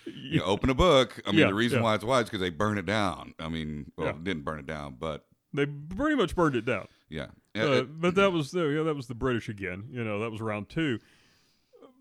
you 0.05 0.39
know, 0.39 0.45
open 0.45 0.69
a 0.69 0.73
book. 0.75 1.19
I 1.25 1.31
mean, 1.31 1.39
Yeah, 1.39 1.47
the 1.47 1.53
reason 1.55 1.79
yeah. 1.79 1.83
why 1.83 1.95
it's 1.95 2.03
white 2.03 2.21
is 2.21 2.25
because 2.25 2.41
they 2.41 2.49
burn 2.49 2.77
it 2.77 2.85
down. 2.85 3.33
I 3.39 3.49
mean, 3.49 3.91
well, 3.97 4.07
Yeah. 4.07 4.13
didn't 4.21 4.43
burn 4.43 4.59
it 4.59 4.67
down, 4.67 4.97
but 4.99 5.25
they 5.53 5.65
pretty 5.65 6.15
much 6.15 6.35
burned 6.35 6.55
it 6.55 6.65
down. 6.65 6.87
yeah. 7.09 7.27
Uh, 7.55 7.59
Uh, 7.59 7.81
but 7.83 8.13
that 8.15 8.31
was 8.31 8.51
the 8.51 8.65
yeah, 8.67 8.83
that 8.83 8.95
was 8.95 9.07
the 9.07 9.15
British 9.15 9.49
again. 9.49 9.85
You 9.91 10.03
know, 10.03 10.19
that 10.19 10.29
was 10.29 10.39
round 10.41 10.69
two. 10.69 10.99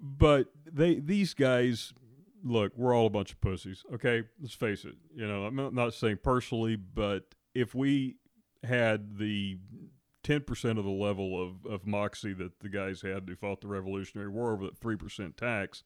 But 0.02 0.49
they 0.71 0.97
these 0.97 1.33
guys, 1.33 1.95
look, 2.47 2.73
we're 2.76 2.95
all 2.95 3.07
a 3.07 3.11
bunch 3.11 3.33
of 3.33 3.41
pussies. 3.41 3.85
Okay, 3.93 4.23
let's 4.41 4.55
face 4.55 4.85
it. 4.85 4.95
You 5.15 5.26
know, 5.26 5.45
I'm 5.45 5.75
not, 5.75 5.95
saying 5.95 6.19
personally, 6.23 6.76
but 6.76 7.35
if 7.55 7.75
we 7.75 8.17
had 8.62 9.19
the 9.19 9.59
ten 10.23 10.43
percent 10.43 10.79
of 10.79 10.85
the 10.85 10.91
level 10.91 11.43
of, 11.43 11.71
of 11.71 11.87
moxie 11.87 12.35
that 12.35 12.61
the 12.61 12.69
guys 12.69 13.03
had 13.03 13.25
who 13.29 13.37
fought 13.37 13.61
the 13.61 13.69
Revolutionary 13.69 14.29
War 14.29 14.53
over 14.53 14.65
that 14.65 14.79
three 14.79 14.97
percent 14.97 15.37
tax, 15.37 15.83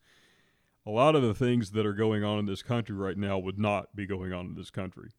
a 0.87 0.90
lot 0.90 1.14
of 1.14 1.23
the 1.23 1.35
things 1.35 1.73
that 1.73 1.87
are 1.87 1.93
going 1.93 2.25
on 2.25 2.38
in 2.38 2.47
this 2.47 2.62
country 2.62 2.97
right 2.97 3.19
now 3.19 3.38
would 3.38 3.59
not 3.59 3.95
be 3.95 4.07
going 4.07 4.33
on 4.33 4.47
in 4.47 4.55
this 4.55 4.71
country. 4.71 5.11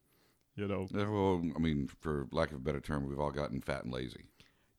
You 0.56 0.68
know, 0.68 0.86
uh, 0.94 1.10
well, 1.10 1.42
I 1.56 1.58
mean, 1.58 1.88
for 2.00 2.26
lack 2.30 2.50
of 2.50 2.56
a 2.58 2.60
better 2.60 2.80
term, 2.80 3.08
we've 3.08 3.18
all 3.18 3.30
gotten 3.30 3.60
fat 3.60 3.84
and 3.84 3.92
lazy. 3.92 4.26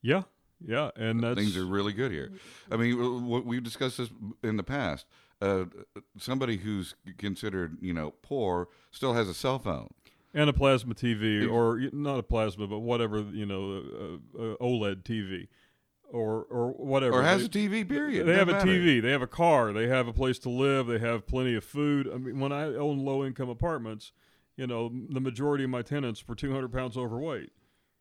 yeah, 0.01 0.23
yeah, 0.65 0.91
and 0.95 1.21
that's 1.21 1.35
Things 1.35 1.57
are 1.57 1.65
really 1.65 1.93
good 1.93 2.11
here. 2.11 2.31
I 2.71 2.77
mean, 2.77 3.45
we've 3.45 3.63
discussed 3.63 3.97
this 3.97 4.09
in 4.43 4.57
the 4.57 4.63
past. 4.63 5.05
Uh, 5.43 5.65
somebody 6.17 6.57
who's 6.57 6.95
considered, 7.17 7.77
you 7.81 7.93
know, 7.93 8.13
poor 8.21 8.67
still 8.91 9.13
has 9.13 9.27
a 9.27 9.33
cell 9.33 9.59
phone. 9.59 9.89
and 10.33 10.49
a 10.49 10.53
plasma 10.53 10.93
TV, 10.95 11.49
or 11.49 11.79
not 11.91 12.17
a 12.19 12.23
plasma, 12.23 12.65
but 12.67 12.79
whatever 12.79 13.19
you 13.21 13.45
know, 13.45 13.83
uh, 14.37 14.41
uh, 14.41 14.55
OLED 14.61 15.03
TV, 15.03 15.47
or 16.11 16.43
or 16.49 16.71
whatever. 16.71 17.19
Or 17.19 17.23
has 17.23 17.49
they, 17.49 17.65
a 17.65 17.69
TV, 17.69 17.87
period. 17.87 18.25
They 18.27 18.35
have 18.35 18.49
a 18.49 18.53
matter. 18.53 18.67
TV. 18.69 19.01
They 19.01 19.11
have 19.11 19.21
a 19.21 19.27
car. 19.27 19.73
They 19.73 19.87
have 19.87 20.07
a 20.07 20.13
place 20.13 20.39
to 20.39 20.49
live. 20.49 20.87
They 20.87 20.99
have 20.99 21.27
plenty 21.27 21.55
of 21.55 21.63
food. 21.63 22.09
I 22.13 22.17
mean, 22.17 22.39
when 22.39 22.51
I 22.51 22.63
own 22.65 22.99
low 23.03 23.25
income 23.25 23.49
apartments, 23.49 24.11
you 24.55 24.67
know, 24.67 24.91
the 25.09 25.19
majority 25.21 25.63
of 25.65 25.69
my 25.71 25.81
tenants 25.81 26.25
were 26.27 26.35
200 26.35 26.71
pounds 26.71 26.95
overweight, 26.97 27.51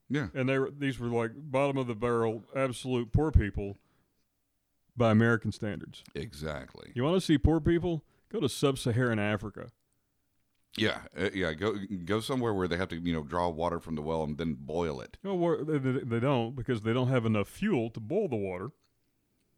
Yeah. 0.09 0.29
and 0.35 0.49
they 0.49 0.59
were 0.59 0.71
these 0.71 0.99
were 1.01 1.09
like 1.09 1.33
bottom 1.35 1.77
of 1.79 1.87
the 1.87 1.95
barrel, 1.95 2.45
absolute 2.55 3.11
poor 3.13 3.31
people 3.33 3.79
by 4.97 5.11
American 5.11 5.53
standards. 5.53 6.03
Exactly. 6.15 6.93
You 6.95 7.03
want 7.05 7.17
to 7.17 7.21
see 7.21 7.39
poor 7.39 7.61
people? 7.61 8.05
Go 8.31 8.41
to 8.41 8.49
sub-Saharan 8.49 9.19
Africa. 9.19 9.71
Yeah, 10.77 11.03
uh, 11.19 11.29
yeah. 11.35 11.53
Go 11.53 11.75
go 12.07 12.21
somewhere 12.21 12.55
where 12.55 12.67
they 12.67 12.79
have 12.79 12.89
to, 12.89 12.97
you 12.97 13.13
know, 13.13 13.23
draw 13.23 13.49
water 13.51 13.79
from 13.79 13.95
the 13.95 14.01
well 14.01 14.23
and 14.25 14.39
then 14.39 14.57
boil 14.59 15.03
it. 15.03 15.19
Where- 15.23 15.63
they, 15.65 15.77
they 15.77 15.99
they 16.01 16.21
don't 16.21 16.57
because 16.57 16.81
they 16.81 16.95
don't 16.95 17.09
have 17.09 17.27
enough 17.27 17.49
fuel 17.49 17.91
to 17.91 18.01
boil 18.01 18.29
the 18.29 18.37
water. 18.37 18.71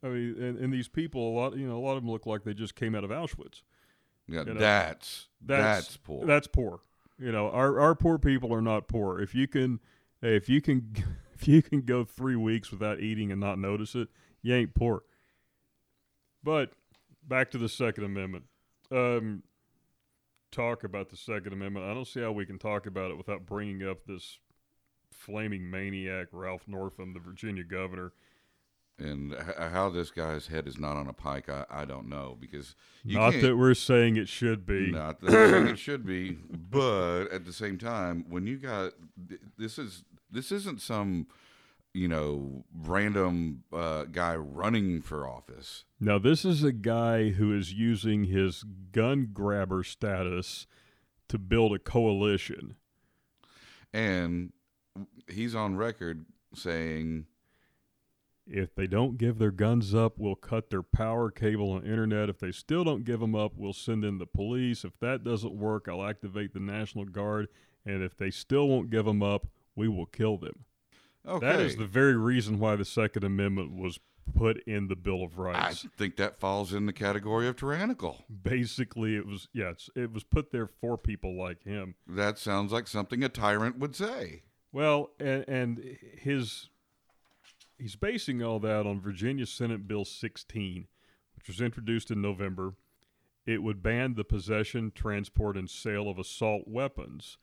I 0.03 0.09
mean, 0.09 0.35
and, 0.43 0.59
and 0.59 0.73
these 0.73 0.88
people, 0.88 1.29
a 1.29 1.33
lot, 1.38 1.57
you 1.57 1.67
know, 1.69 1.76
a 1.79 1.81
lot 1.85 1.97
of 1.97 2.03
them 2.03 2.11
look 2.11 2.26
like 2.26 2.43
they 2.43 2.53
just 2.53 2.75
came 2.75 2.95
out 2.97 3.05
of 3.05 3.11
Auschwitz. 3.11 3.62
Yeah, 4.29 4.41
You 4.45 4.55
know, 4.55 4.61
that's, 4.61 5.29
that's- 5.41 5.85
that's 5.87 5.97
poor. 5.99 6.26
That's 6.26 6.47
poor. 6.49 6.81
You 7.19 7.31
know, 7.31 7.49
our 7.50 7.79
our 7.79 7.95
poor 7.95 8.19
people 8.19 8.53
are 8.53 8.61
not 8.61 8.88
poor. 8.88 9.21
If 9.21 9.37
you 9.37 9.47
can, 9.47 9.79
if 10.21 10.49
you 10.49 10.61
can, 10.61 10.93
if 11.35 11.47
you 11.47 11.62
can 11.62 11.83
go 11.83 12.03
three 12.05 12.35
weeks 12.37 12.73
without 12.73 12.99
eating 12.99 13.31
and 13.31 13.41
not 13.41 13.59
notice 13.61 13.95
it, 13.95 14.09
you 14.43 14.53
ain't 14.53 14.75
poor. 14.75 15.05
But 16.45 16.73
back 17.27 17.51
to 17.53 17.59
the 17.59 17.69
Second 17.69 18.05
Amendment. 18.05 18.45
Um, 18.93 19.43
talk 20.53 20.85
about 20.85 21.09
the 21.09 21.17
Second 21.17 21.53
Amendment. 21.55 21.87
I 21.87 21.95
don't 21.95 22.07
see 22.07 22.21
how 22.21 22.33
we 22.33 22.45
can 22.47 22.59
talk 22.59 22.87
about 22.87 23.11
it 23.11 23.17
without 23.17 23.47
bringing 23.47 23.83
up 23.89 24.05
this 24.07 24.39
flaming 25.11 25.71
maniac, 25.71 26.29
Ralph 26.33 26.69
Northam, 26.69 27.15
the 27.15 27.21
Virginia 27.21 27.65
governor. 27.65 28.13
and 28.99 29.33
h- 29.33 29.57
how 29.73 29.89
this 29.89 30.11
guy's 30.11 30.47
head 30.49 30.69
is 30.69 30.79
not 30.79 30.97
on 30.97 31.09
a 31.09 31.13
pike, 31.13 31.49
I, 31.49 31.65
I 31.71 31.85
don't 31.85 32.09
know 32.09 32.37
because 32.39 32.77
you 33.05 33.19
not 33.19 33.33
that 33.41 33.57
we're 33.57 33.75
saying 33.75 34.17
it 34.17 34.29
should 34.29 34.67
be. 34.67 34.91
Not 34.93 35.21
that 35.23 35.29
I'm 35.35 35.51
saying 35.51 35.67
it 35.69 35.79
should 35.79 36.05
be, 36.07 36.33
but 36.51 37.25
at 37.33 37.45
the 37.47 37.53
same 37.53 37.79
time, 37.79 38.27
when 38.29 38.47
you 38.47 38.59
got 38.59 38.93
this 39.57 39.79
is 39.79 40.05
this 40.31 40.53
isn't 40.53 40.81
some 40.81 41.27
you 41.95 42.09
know 42.09 42.65
random 42.77 43.63
uh, 43.73 44.05
guy 44.05 44.35
running 44.37 45.01
for 45.01 45.27
office. 45.29 45.85
Now, 46.01 46.19
this 46.19 46.45
is 46.45 46.63
a 46.63 46.73
guy 46.73 47.31
who 47.31 47.57
is 47.57 47.73
using 47.73 48.25
his 48.25 48.65
gun 48.93 49.31
grabber 49.33 49.83
status 49.85 50.67
to 51.29 51.39
build 51.39 51.73
a 51.73 51.79
coalition. 51.79 52.77
and 53.93 54.53
he's 55.29 55.55
on 55.55 55.77
record 55.77 56.27
saying 56.55 57.27
If 58.47 58.75
they 58.75 58.87
don't 58.87 59.17
give 59.17 59.39
their 59.39 59.51
guns 59.51 59.95
up, 59.95 60.19
we'll 60.19 60.35
cut 60.35 60.69
their 60.71 60.83
power 60.83 61.31
cable 61.31 61.75
and 61.77 61.87
internet. 61.87 62.29
If 62.29 62.39
they 62.41 62.53
still 62.53 62.85
don't 62.85 63.05
give 63.05 63.21
them 63.21 63.35
up, 63.35 63.53
we'll 63.57 63.73
send 63.73 64.05
in 64.05 64.19
the 64.19 64.27
police. 64.27 64.85
If 64.85 64.99
that 65.01 65.25
doesn't 65.25 65.55
work, 65.55 65.89
I'll 65.89 66.05
activate 66.05 66.53
the 66.53 66.61
National 66.61 67.05
Guard. 67.07 67.49
And 67.87 68.03
if 68.03 68.17
they 68.17 68.31
still 68.31 68.69
won't 68.69 68.91
give 68.91 69.05
them 69.07 69.23
up, 69.23 69.47
we 69.75 69.89
will 69.89 70.07
kill 70.07 70.37
them. 70.37 70.65
Okay 71.26 71.47
That 71.47 71.61
is 71.61 71.76
the 71.76 71.87
very 71.87 72.16
reason 72.16 72.59
why 72.59 72.76
the 72.76 72.85
Second 72.85 73.25
Amendment 73.25 73.76
was 73.76 73.99
put 74.37 74.62
in 74.66 74.88
the 74.88 74.97
Bill 74.97 75.23
of 75.23 75.38
Rights. 75.38 75.85
i 75.85 75.88
think 75.97 76.16
that 76.16 76.38
falls 76.40 76.73
in 76.73 76.87
the 76.87 76.93
category 76.93 77.47
of 77.47 77.57
tyrannical 77.57 78.25
Basically, 78.43 79.16
it 79.16 79.26
was 79.26 79.49
yeah, 79.52 79.71
it's, 79.71 79.90
it 79.95 80.12
was 80.12 80.25
put 80.25 80.50
there 80.50 80.66
for 80.66 80.97
people 80.99 81.37
like 81.37 81.62
him. 81.64 81.95
that 82.07 82.38
sounds 82.38 82.73
like 82.73 82.88
something 82.88 83.23
a 83.23 83.28
tyrant 83.28 83.78
would 83.78 83.95
say 83.95 84.43
Well, 84.73 85.11
and, 85.21 85.45
and 85.47 85.97
his 86.19 86.69
he's 87.78 87.97
basing 87.97 88.43
all 88.43 88.59
that 88.61 88.87
on 88.87 89.00
Virginia 89.00 89.47
Senate 89.47 89.87
Bill 89.87 90.04
16, 90.04 90.87
which 91.37 91.49
was 91.49 91.61
introduced 91.61 92.11
in 92.11 92.23
November. 92.23 92.75
It 93.47 93.62
would 93.62 93.83
ban 93.83 94.14
the 94.14 94.25
possession, 94.25 94.90
transport, 94.95 95.57
and 95.59 95.69
sale 95.69 96.09
of 96.09 96.19
assault 96.19 96.62
weapons. 96.66 97.37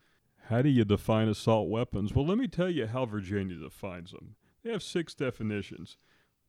How 0.47 0.61
do 0.61 0.69
you 0.69 0.83
define 0.83 1.27
assault 1.27 1.69
weapons? 1.69 2.13
Well, 2.13 2.25
let 2.25 2.37
me 2.37 2.47
tell 2.47 2.69
you 2.69 2.87
how 2.87 3.05
Virginia 3.05 3.55
defines 3.55 4.11
them. 4.11 4.35
They 4.63 4.71
have 4.71 4.83
six 4.83 5.13
definitions, 5.13 5.97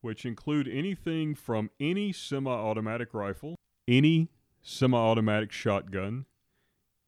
which 0.01 0.25
include 0.25 0.69
anything 0.69 1.35
from 1.35 1.71
any 1.79 2.13
semi 2.13 2.51
automatic 2.51 3.15
rifle, 3.15 3.57
any 3.87 4.29
semi 4.61 4.97
automatic 4.97 5.53
shotgun, 5.53 6.27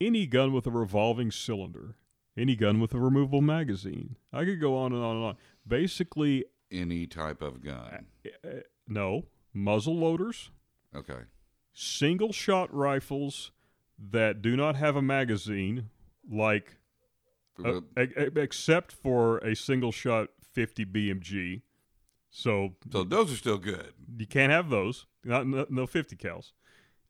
any 0.00 0.26
gun 0.26 0.53
with 0.53 0.67
a 0.67 0.71
revolving 0.71 1.31
cylinder, 1.31 1.97
any 2.37 2.57
gun 2.57 2.81
with 2.81 2.95
a 2.95 3.00
removable 3.00 3.43
magazine. 3.43 4.17
I 4.33 4.45
could 4.45 4.61
go 4.61 4.76
on 4.76 4.93
and 4.93 5.03
on 5.03 5.17
and 5.17 5.25
on. 5.25 5.37
Basically, 5.67 6.45
any 6.71 7.07
type 7.07 7.43
of 7.43 7.62
gun 7.62 8.07
uh, 8.45 8.49
no, 8.88 9.26
muzzle 9.53 9.97
loaders, 9.97 10.50
okay 10.95 11.25
single 11.75 12.33
shot 12.33 12.73
rifles 12.73 13.50
that 13.99 14.41
do 14.41 14.57
not 14.57 14.76
have 14.76 14.97
a 14.97 15.03
magazine, 15.03 15.91
like 16.31 16.76
uh, 17.64 17.81
except 18.37 18.93
for 18.93 19.38
a 19.38 19.54
single 19.54 19.93
shot 19.93 20.28
50 20.52 20.85
BMG. 20.87 21.62
So 22.31 22.75
so 22.90 23.04
those 23.04 23.33
are 23.33 23.37
still 23.37 23.59
good 23.59 23.93
you 24.16 24.26
can't 24.26 24.50
have 24.52 24.71
those. 24.71 25.07
Not 25.25 25.47
no, 25.47 25.66
no 25.71 25.87
50 25.87 26.16
cals. 26.16 26.52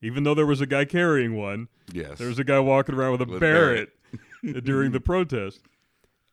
Even 0.03 0.23
though 0.25 0.35
there 0.35 0.45
was 0.47 0.61
a 0.61 0.67
guy 0.67 0.85
carrying 0.85 1.35
one, 1.37 1.69
yes 1.93 2.19
there 2.19 2.29
was 2.29 2.39
a 2.39 2.45
guy 2.45 2.59
walking 2.61 2.95
around 2.95 3.13
with 3.13 3.23
a 3.23 3.33
With 3.33 3.41
Barrett 3.41 3.91
during 4.65 4.93
the 4.93 5.01
protest. 5.13 5.61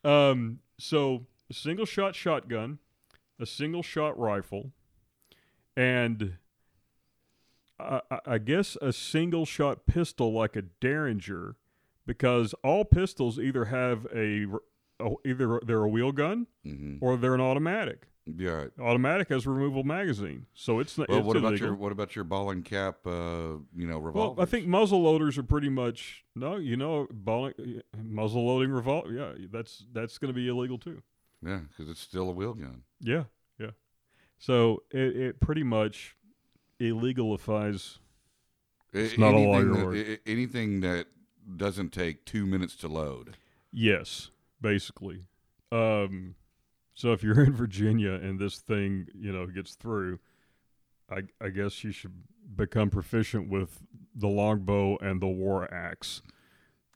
Um, 0.04 0.58
so 0.78 1.26
a 1.50 1.54
single 1.54 1.86
shot 1.86 2.14
shotgun, 2.14 2.78
a 3.40 3.46
single 3.46 3.82
shot 3.82 4.18
rifle, 4.18 4.72
and 5.76 6.34
I- 7.78 8.02
I 8.26 8.38
guess 8.38 8.76
a 8.82 8.92
single 8.92 9.44
shot 9.46 9.86
pistol 9.86 10.32
like 10.32 10.54
a 10.56 10.62
Derringer, 10.62 11.56
because 12.06 12.54
all 12.64 12.84
pistols 12.84 13.38
either 13.38 13.66
have 13.66 14.06
a, 14.14 14.46
either 15.24 15.60
they're 15.64 15.82
a 15.84 15.88
wheel 15.88 16.12
gun 16.12 16.46
hmm 16.64 16.96
or 17.00 17.16
they're 17.16 17.34
an 17.34 17.40
automatic. 17.40 18.06
yeah 18.26 18.66
Automatic 18.80 19.28
has 19.30 19.46
a 19.46 19.50
removable 19.50 19.82
magazine, 19.84 20.46
so 20.54 20.78
it's 20.80 20.96
well 20.98 21.06
it's 21.10 21.26
what 21.26 21.36
about 21.36 21.58
your 21.58 21.74
what 21.74 21.92
about 21.92 22.14
your 22.14 22.24
ball 22.24 22.50
and 22.50 22.64
cap 22.64 23.06
uh 23.06 23.58
you 23.74 23.86
know 23.86 23.98
Well, 23.98 24.36
I 24.38 24.44
think 24.44 24.66
muzzle 24.66 25.02
loaders 25.02 25.36
are 25.38 25.42
pretty 25.42 25.68
much 25.68 26.24
no. 26.36 26.56
You 26.56 26.76
know, 26.76 27.06
ball, 27.10 27.50
muzzle 28.02 28.46
loading 28.46 28.70
revolver. 28.70 29.12
Yeah, 29.12 29.32
that's 29.50 29.84
that's 29.92 30.18
going 30.18 30.32
to 30.32 30.38
be 30.40 30.48
illegal 30.48 30.78
too. 30.78 31.02
yeah 31.44 31.60
because 31.68 31.90
it's 31.90 32.00
still 32.00 32.28
a 32.28 32.32
wheel 32.32 32.54
gun 32.54 32.82
Yeah, 33.00 33.24
yeah. 33.58 33.70
So 34.38 34.82
it, 34.92 35.16
it 35.16 35.40
pretty 35.40 35.62
much 35.64 36.16
illegalifies 36.80 37.98
It's 38.92 39.16
not 39.18 39.34
a 39.34 39.38
anything 39.38 39.72
lawyer 39.72 39.90
that, 39.92 39.96
a- 39.96 40.12
a- 40.14 40.18
anything 40.32 40.80
that 40.82 41.06
doesn't 41.56 41.92
take 41.92 42.24
two 42.24 42.46
minutes 42.46 42.76
to 42.76 42.88
load. 42.88 43.36
Yes, 43.72 44.30
basically. 44.60 45.24
Um, 45.70 46.34
so 46.94 47.12
if 47.12 47.22
you're 47.22 47.40
in 47.44 47.54
Virginia 47.54 48.12
and 48.12 48.38
this 48.38 48.58
thing, 48.58 49.08
you 49.14 49.32
know, 49.32 49.46
gets 49.46 49.74
through, 49.74 50.18
I 51.10 51.22
I 51.40 51.48
guess 51.48 51.82
you 51.84 51.92
should 51.92 52.14
become 52.56 52.90
proficient 52.90 53.48
with 53.48 53.82
the 54.14 54.28
longbow 54.28 54.98
and 54.98 55.20
the 55.20 55.26
war 55.26 55.72
axe. 55.72 56.22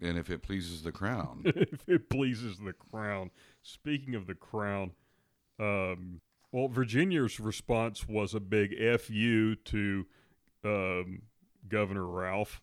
And 0.01 0.19
if 0.19 0.29
it 0.29 0.43
pleases 0.43 0.83
the 0.83 0.93
crown, 0.93 1.43
if 1.47 1.89
it 1.89 2.11
pleases 2.11 2.59
the 2.59 2.75
crown. 2.75 3.31
Speaking 3.63 4.15
of 4.15 4.27
the 4.27 4.35
crown, 4.35 4.93
um, 5.59 6.21
well, 6.53 6.69
Virginia's 6.69 7.41
response 7.41 8.07
was 8.07 8.35
a 8.35 8.41
big 8.41 8.75
"fu" 9.01 9.55
to 9.55 10.07
um, 10.65 11.23
Governor 11.69 12.07
Ralph, 12.07 12.61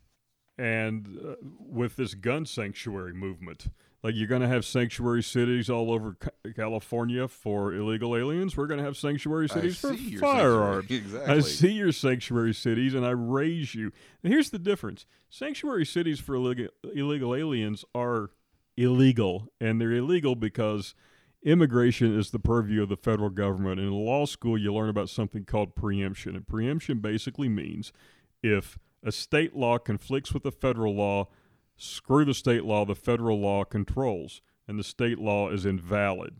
and 0.58 1.20
uh, 1.26 1.36
with 1.42 1.96
this 1.96 2.14
gun 2.14 2.46
sanctuary 2.46 3.14
movement. 3.14 3.68
Like 4.04 4.16
you're 4.16 4.28
going 4.28 4.42
to 4.42 4.50
have 4.50 4.66
sanctuary 4.66 5.24
cities 5.24 5.70
all 5.70 5.90
over 5.90 6.18
California 6.58 7.30
for 7.30 7.74
illegal 7.74 8.18
aliens. 8.18 8.58
We're 8.58 8.68
going 8.68 8.80
to 8.80 8.84
have 8.84 8.98
sanctuary 8.98 9.48
cities 9.48 9.80
for 9.80 9.96
firearms. 10.20 10.92
Exactly. 10.92 11.34
I 11.34 11.40
see 11.40 11.72
your 11.72 11.94
sanctuary 11.94 12.54
cities 12.54 12.94
and 12.94 13.06
I 13.06 13.12
raise 13.12 13.74
you. 13.74 13.94
And 14.22 14.34
here's 14.34 14.50
the 14.50 14.60
difference 14.60 15.06
sanctuary 15.30 15.86
cities 15.86 16.20
for 16.20 16.36
illegal, 16.36 16.68
illegal 16.94 17.34
aliens 17.34 17.86
are 17.96 18.32
illegal, 18.76 19.48
and 19.62 19.80
they're 19.80 19.94
illegal 19.94 20.36
because 20.36 20.96
immigration 21.42 22.18
is 22.18 22.32
the 22.32 22.40
purview 22.40 22.84
of 22.84 22.90
the 22.90 22.98
federal 22.98 23.30
government. 23.30 23.80
In 23.80 23.92
law 23.92 24.26
school, 24.26 24.58
you 24.58 24.74
learn 24.74 24.90
about 24.90 25.10
something 25.10 25.46
called 25.46 25.76
preemption. 25.76 26.36
And 26.36 26.46
preemption 26.46 27.00
basically 27.00 27.48
means 27.48 27.94
if 28.42 28.78
a 29.04 29.12
state 29.12 29.56
law 29.56 29.78
conflicts 29.78 30.34
with 30.34 30.46
a 30.46 30.52
federal 30.52 30.96
law, 30.96 31.28
screw 31.76 32.26
the 32.26 32.34
state 32.34 32.64
law, 32.64 32.86
the 32.86 32.96
federal 32.96 33.40
law 33.40 33.64
controls, 33.64 34.42
and 34.68 34.80
the 34.80 34.84
state 34.84 35.20
law 35.20 35.50
is 35.50 35.66
invalid. 35.66 36.40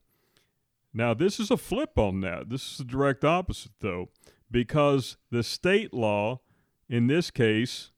Now, 0.94 1.14
this 1.14 1.40
is 1.40 1.52
a 1.52 1.58
flip 1.58 1.98
on 1.98 2.22
that. 2.22 2.50
This 2.50 2.72
is 2.72 2.78
the 2.78 2.84
direct 2.84 3.26
opposite, 3.26 3.72
though, 3.80 4.10
because 4.50 5.18
the 5.32 5.44
state 5.44 5.94
law, 5.94 6.42
in 6.88 7.08
this 7.08 7.32
case, 7.32 7.92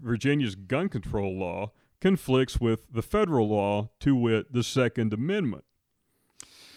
Virginia's 0.00 0.54
gun 0.54 0.88
control 0.88 1.38
law, 1.38 1.72
conflicts 2.00 2.60
with 2.60 2.92
the 2.92 3.02
federal 3.02 3.48
law, 3.48 3.88
to 4.00 4.14
wit, 4.14 4.52
the 4.52 4.62
Second 4.62 5.14
Amendment. 5.14 5.64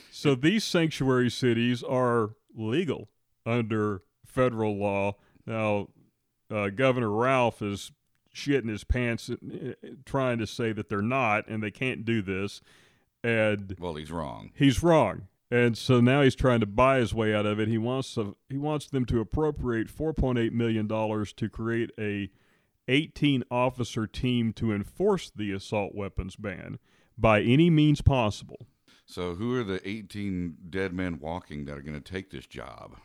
So 0.10 0.34
these 0.34 0.64
sanctuary 0.64 1.30
cities 1.30 1.84
are 1.84 2.32
legal 2.56 3.10
under 3.46 4.04
federal 4.26 4.78
law. 4.78 5.18
Now, 5.46 5.90
uh, 6.52 6.70
Governor 6.70 7.10
Ralph 7.10 7.62
is 7.62 7.92
shitting 8.34 8.70
his 8.70 8.84
pants, 8.84 9.30
uh, 9.30 9.74
trying 10.06 10.38
to 10.38 10.48
say 10.48 10.72
that 10.72 10.90
they're 10.90 11.02
not, 11.02 11.48
and 11.48 11.64
they 11.64 11.72
can't 11.72 12.06
do 12.06 12.22
this. 12.22 12.62
And 13.24 13.76
well, 13.80 13.96
he's 13.96 14.12
wrong. 14.12 14.52
he's 14.56 14.84
wrong. 14.84 15.28
And 15.50 15.78
so 15.78 16.02
now 16.02 16.22
he's 16.22 16.36
trying 16.36 16.60
to 16.60 16.66
buy 16.66 17.00
his 17.00 17.14
way 17.14 17.34
out 17.34 17.46
of 17.46 17.60
it. 17.60 17.68
He 17.70 17.78
wants 17.78 18.14
to, 18.16 18.36
he 18.50 18.58
wants 18.58 18.88
them 18.88 19.06
to 19.06 19.22
appropriate 19.22 19.88
4.8 19.88 20.52
million 20.52 20.88
dollars 20.88 21.32
to 21.34 21.50
create 21.50 21.92
a 21.98 22.30
18 22.90 23.44
officer 23.50 24.08
team 24.08 24.54
to 24.54 24.74
enforce 24.74 25.30
the 25.34 25.52
assault 25.52 25.96
weapons 25.96 26.36
ban 26.36 26.80
by 27.18 27.42
any 27.42 27.70
means 27.70 28.02
possible. 28.02 28.68
So, 29.06 29.36
who 29.36 29.56
are 29.58 29.64
the 29.64 29.86
18 29.88 30.58
dead 30.70 30.94
men 30.94 31.20
walking 31.20 31.66
that 31.66 31.78
are 31.78 31.82
going 31.82 32.02
to 32.02 32.12
take 32.12 32.30
this 32.30 32.46
job? 32.46 32.98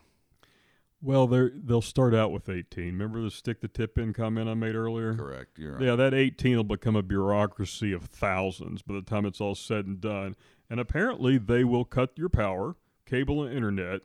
Well, 1.03 1.27
they 1.27 1.49
they'll 1.53 1.83
start 1.83 2.15
out 2.15 2.31
with 2.31 2.49
18. 2.49 2.85
Remember 2.87 3.21
the 3.21 3.31
stick 3.31 3.61
the 3.61 3.69
tip 3.69 3.99
in 3.99 4.13
comment 4.13 4.49
I 4.49 4.55
made 4.55 4.77
earlier? 4.77 5.15
Correct. 5.15 5.59
You're 5.59 5.73
right. 5.75 5.83
Yeah, 5.83 5.97
that 5.97 6.15
18 6.15 6.57
will 6.57 6.65
become 6.65 6.95
a 6.95 7.03
bureaucracy 7.03 7.93
of 7.93 8.05
thousands 8.05 8.83
by 8.83 8.95
the 8.95 9.03
time 9.03 9.27
it's 9.27 9.41
all 9.41 9.57
said 9.57 9.87
and 9.87 10.01
done. 10.01 10.37
And 10.71 10.79
apparently, 10.79 11.39
they 11.39 11.65
will 11.65 11.85
cut 11.85 12.13
your 12.17 12.29
power, 12.29 12.77
cable, 13.05 13.43
and 13.43 13.55
internet. 13.55 14.03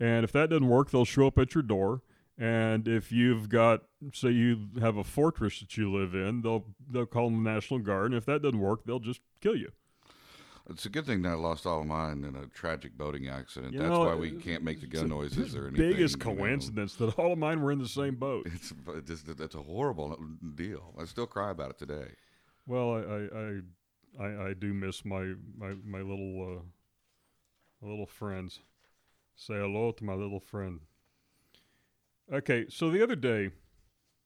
And 0.00 0.24
if 0.24 0.32
that 0.32 0.48
doesn't 0.48 0.66
work, 0.66 0.90
they'll 0.90 1.04
show 1.04 1.26
up 1.26 1.38
at 1.38 1.54
your 1.54 1.62
door. 1.62 2.00
And 2.38 2.88
if 2.88 3.12
you've 3.12 3.50
got, 3.50 3.82
say, 4.14 4.30
you 4.30 4.70
have 4.80 4.96
a 4.96 5.04
fortress 5.04 5.60
that 5.60 5.76
you 5.76 5.92
live 5.92 6.14
in, 6.14 6.40
they'll 6.40 6.64
they'll 6.90 7.04
call 7.04 7.28
them 7.28 7.44
the 7.44 7.50
National 7.50 7.80
Guard. 7.80 8.06
And 8.06 8.14
if 8.14 8.24
that 8.24 8.40
doesn't 8.40 8.58
work, 8.58 8.84
they'll 8.86 8.98
just 8.98 9.20
kill 9.42 9.56
you. 9.56 9.72
It's 10.70 10.86
a 10.86 10.88
good 10.88 11.04
thing 11.04 11.22
that 11.22 11.30
I 11.30 11.34
lost 11.34 11.66
all 11.66 11.80
of 11.80 11.86
mine 11.86 12.24
in 12.24 12.36
a 12.36 12.46
tragic 12.46 12.96
boating 12.96 13.28
accident. 13.28 13.72
You 13.72 13.80
That's 13.80 13.90
know, 13.90 14.04
why 14.04 14.14
we 14.14 14.36
uh, 14.36 14.40
can't 14.40 14.62
make 14.62 14.80
the 14.80 14.86
gun 14.86 15.08
noises 15.08 15.56
or 15.56 15.66
anything. 15.66 15.90
Biggest 15.90 16.16
you 16.16 16.24
know. 16.24 16.36
coincidence 16.36 16.94
that 16.94 17.18
all 17.18 17.32
of 17.32 17.38
mine 17.38 17.60
were 17.60 17.72
in 17.72 17.80
the 17.80 17.88
same 17.88 18.14
boat. 18.14 18.46
It's 18.46 18.72
it 18.88 19.06
just 19.06 19.28
it's 19.28 19.54
a 19.56 19.62
horrible 19.62 20.16
deal. 20.54 20.94
I 20.98 21.06
still 21.06 21.26
cry 21.26 21.50
about 21.50 21.70
it 21.70 21.78
today. 21.78 22.12
Well, 22.66 22.94
I 22.94 23.00
I, 23.00 24.24
I, 24.24 24.24
I, 24.24 24.48
I 24.48 24.54
do 24.54 24.72
miss 24.72 25.04
my 25.04 25.34
my, 25.58 25.74
my 25.84 26.00
little 26.00 26.60
uh, 27.82 27.86
little 27.86 28.06
friends. 28.06 28.60
Say 29.34 29.54
hello 29.54 29.90
to 29.90 30.04
my 30.04 30.14
little 30.14 30.40
friend. 30.40 30.80
Okay, 32.32 32.66
so 32.68 32.90
the 32.90 33.02
other 33.02 33.16
day 33.16 33.50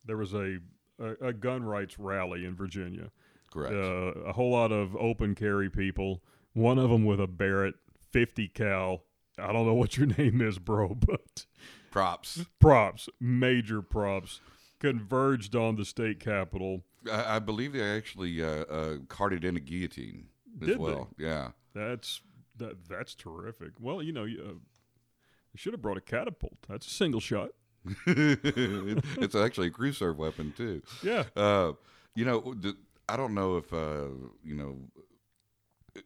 there 0.05 0.19
was 0.19 0.35
a 0.35 0.59
a, 0.99 1.29
a 1.29 1.33
gun 1.33 1.65
rights 1.65 1.99
rally 1.99 2.45
in 2.45 2.55
Virginia. 2.55 3.11
Correct. 3.51 3.75
Uh, 3.75 4.21
a 4.29 4.33
whole 4.33 4.51
lot 4.51 4.73
of 4.73 4.95
open 4.97 5.35
carry 5.35 5.71
people. 5.71 6.23
One 6.55 6.79
of 6.79 6.89
them 6.91 7.05
with 7.05 7.21
a 7.21 7.27
Barrett 7.27 7.75
50 8.13 8.49
cal. 8.49 9.03
I 9.39 9.53
don't 9.53 9.67
know 9.67 9.75
what 9.75 9.97
your 9.97 10.07
name 10.19 10.41
is, 10.41 10.59
bro, 10.59 10.95
but 10.95 11.47
Props. 11.91 12.45
props, 12.61 13.09
major 13.21 13.83
props, 13.83 14.41
converged 14.81 15.55
on 15.57 15.77
the 15.77 15.85
state 15.85 16.21
capitol. 16.21 16.83
I, 17.11 17.37
I 17.37 17.39
believe 17.41 17.73
they 17.73 17.83
actually 17.83 18.43
uh, 18.43 18.65
uh, 18.65 18.97
carted 19.09 19.45
in 19.45 19.57
a 19.57 19.61
guillotine 19.61 20.27
as 20.63 20.69
Did 20.69 20.79
they? 20.79 20.83
well. 20.83 21.09
Yeah. 21.19 21.51
That's 21.75 22.21
that. 22.57 22.89
That's 22.89 23.15
terrific. 23.17 23.73
Well, 23.81 24.01
you 24.03 24.13
know, 24.13 24.25
you, 24.25 24.41
uh, 24.41 24.53
they 24.53 25.57
should 25.57 25.73
have 25.73 25.83
brought 25.83 25.97
a 25.99 26.01
catapult. 26.01 26.57
That's 26.69 26.87
a 26.87 26.91
single 26.91 27.21
shot. 27.21 27.51
it's 28.07 29.35
actually 29.35 29.67
a 29.67 29.71
crew 29.71 29.93
serve 29.93 30.17
weapon 30.19 30.53
too. 30.57 30.83
Yeah. 31.03 31.25
Uh, 31.37 31.73
you 32.15 32.25
know, 32.25 32.55
I 33.09 33.17
don't 33.17 33.35
know 33.35 33.57
if 33.57 33.73
uh, 33.73 34.07
you 34.45 34.55
know 34.55 34.77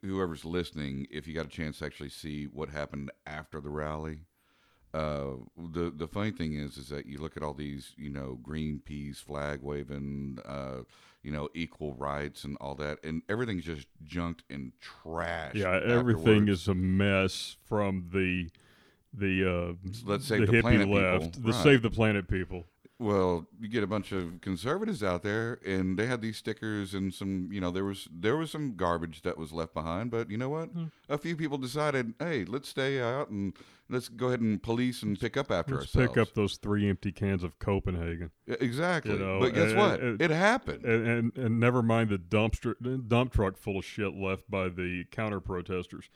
whoever's 0.03 0.45
listening, 0.45 1.07
if 1.11 1.27
you 1.27 1.35
got 1.35 1.47
a 1.47 1.51
chance 1.51 1.79
to 1.79 1.85
actually 1.87 2.11
see 2.11 2.45
what 2.47 2.69
happened 2.71 3.11
after 3.27 3.61
the 3.61 3.71
rally. 3.71 4.21
Uh, 4.95 5.33
the 5.75 5.93
the 5.95 6.09
funny 6.09 6.31
thing 6.31 6.55
is, 6.55 6.79
is 6.79 6.89
that 6.89 7.05
you 7.05 7.19
look 7.19 7.37
at 7.37 7.43
all 7.43 7.53
these, 7.53 7.93
you 7.99 8.09
know, 8.09 8.39
Greenpeace 8.43 9.19
flag 9.19 9.61
waving, 9.63 10.39
uh, 10.47 10.79
you 11.23 11.31
know, 11.31 11.49
equal 11.55 11.93
rights 11.95 12.45
and 12.45 12.57
all 12.59 12.75
that, 12.77 12.99
and 13.05 13.21
everything's 13.29 13.65
just 13.65 13.87
junked 14.03 14.45
and 14.49 14.73
trash. 14.81 15.55
Yeah. 15.57 15.79
Everything 15.85 16.49
is 16.49 16.69
a 16.69 16.75
mess 16.75 17.57
from 17.69 18.09
the 18.15 18.49
the 19.13 19.45
uh, 19.45 19.73
Let's 20.07 20.29
the 20.29 20.37
save 20.39 20.47
the, 20.47 20.53
hippie 20.55 20.61
planet, 20.63 20.89
left, 20.89 21.35
people. 21.35 21.43
the 21.43 21.53
Right. 21.53 21.63
save 21.63 21.83
the 21.83 21.91
planet 21.91 22.29
people. 22.29 22.65
Well, 23.01 23.47
you 23.61 23.69
get 23.69 23.85
a 23.85 23.87
bunch 23.87 24.11
of 24.11 24.41
conservatives 24.41 25.05
out 25.05 25.23
there, 25.23 25.61
and 25.65 25.97
they 25.97 26.07
had 26.07 26.21
these 26.21 26.37
stickers 26.37 26.95
and 26.95 27.15
some, 27.15 27.49
you 27.53 27.61
know, 27.61 27.71
there 27.71 27.85
was 27.85 28.09
there 28.11 28.37
was 28.37 28.51
some 28.51 28.75
garbage 28.75 29.23
that 29.23 29.39
was 29.39 29.53
left 29.53 29.73
behind. 29.73 30.11
But 30.11 30.31
you 30.31 30.37
know 30.37 30.49
what? 30.49 30.71
Hmm. 30.71 30.87
A 31.09 31.17
few 31.17 31.37
people 31.37 31.59
decided, 31.59 32.15
hey, 32.19 32.45
let's 32.45 32.69
stay 32.69 33.01
out 33.01 33.29
and 33.29 33.53
let's 33.89 34.09
go 34.09 34.27
ahead 34.27 34.41
and 34.41 34.61
police 34.61 35.05
and 35.05 35.19
pick 35.19 35.37
up 35.37 35.53
after 35.53 35.77
Let's 35.77 35.95
ourselves. 35.95 36.09
pick 36.09 36.19
up 36.21 36.35
those 36.35 36.57
three 36.57 36.89
empty 36.89 37.13
cans 37.13 37.45
of 37.45 37.61
Copenhagen, 37.61 38.33
exactly. 38.49 39.13
you 39.13 39.19
know, 39.21 39.39
but 39.39 39.55
guess 39.55 39.71
and- 39.71 39.79
what? 39.79 40.01
and- 40.01 40.21
it 40.21 40.31
happened. 40.33 40.85
and 40.85 41.07
and, 41.07 41.37
and 41.39 41.61
never 41.61 41.83
mind 41.83 42.11
the 42.11 42.19
dumpster 42.19 42.75
dump 43.07 43.33
truck 43.33 43.57
full 43.57 43.79
of 43.79 43.85
shit 43.85 44.13
left 44.13 44.51
by 44.51 44.69
the 44.69 45.05
counter 45.13 45.39
protesters. 45.39 46.11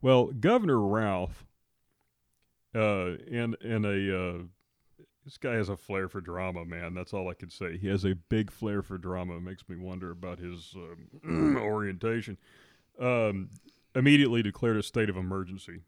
Well, 0.00 0.28
Governor 0.28 0.80
Ralph, 0.80 1.44
uh, 2.74 3.16
in 3.28 3.56
in 3.60 3.84
a 3.84 4.18
uh, 4.18 4.38
this 5.24 5.38
guy 5.38 5.54
has 5.54 5.68
a 5.68 5.76
flair 5.76 6.08
for 6.08 6.20
drama, 6.20 6.64
man. 6.64 6.94
That's 6.94 7.12
all 7.12 7.28
I 7.28 7.34
can 7.34 7.50
say. 7.50 7.78
He 7.78 7.88
has 7.88 8.04
a 8.04 8.14
big 8.14 8.50
flair 8.50 8.82
for 8.82 8.98
drama. 8.98 9.36
It 9.36 9.42
makes 9.42 9.68
me 9.68 9.76
wonder 9.76 10.10
about 10.10 10.38
his 10.38 10.74
um, 10.76 11.56
orientation. 11.60 12.38
Um, 13.00 13.50
immediately 13.94 14.42
declared 14.42 14.76
a 14.76 14.82
state 14.82 15.08
of 15.08 15.16
emergency, 15.16 15.80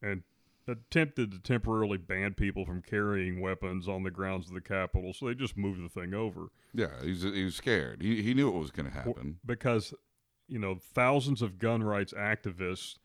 and 0.00 0.22
attempted 0.68 1.30
to 1.30 1.38
temporarily 1.38 1.98
ban 1.98 2.34
people 2.34 2.64
from 2.64 2.82
carrying 2.82 3.40
weapons 3.40 3.86
on 3.86 4.02
the 4.02 4.10
grounds 4.10 4.48
of 4.48 4.54
the 4.54 4.60
Capitol. 4.60 5.12
So 5.12 5.26
they 5.26 5.34
just 5.34 5.56
moved 5.56 5.84
the 5.84 5.88
thing 5.88 6.14
over 6.14 6.50
yeah, 6.76 6.88
he's 7.02 7.22
he 7.22 7.44
was 7.44 7.56
scared. 7.56 8.02
He 8.02 8.22
he 8.22 8.34
knew 8.34 8.48
it 8.48 8.58
was 8.58 8.70
going 8.70 8.86
to 8.86 8.92
happen. 8.92 9.38
because 9.44 9.94
you 10.46 10.58
know 10.58 10.78
thousands 10.94 11.40
of 11.40 11.58
gun 11.58 11.82
rights 11.82 12.12
activists 12.12 12.96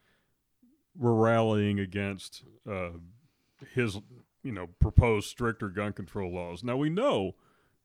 were 0.98 1.16
rallying 1.16 1.80
against 1.80 2.44
uh, 2.70 2.90
his 3.74 3.98
you 4.44 4.52
know 4.52 4.68
proposed 4.80 5.30
stricter 5.30 5.70
gun 5.70 5.94
control 5.94 6.34
laws. 6.34 6.64
Now 6.64 6.78
we 6.78 6.90
know 6.90 7.36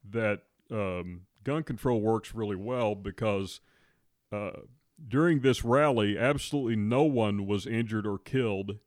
that 0.09 0.43
um, 0.71 1.23
gun 1.45 1.63
control 1.63 2.01
works 2.01 2.35
really 2.35 2.57
well 2.57 2.95
because 2.95 3.61
uh, 4.33 4.51
during 5.09 5.41
this 5.41 5.65
rally, 5.65 6.19
absolutely 6.19 6.77
no 6.77 7.03
one 7.03 7.47
was 7.47 7.67
injured 7.67 8.07
or 8.07 8.19
killed, 8.19 8.79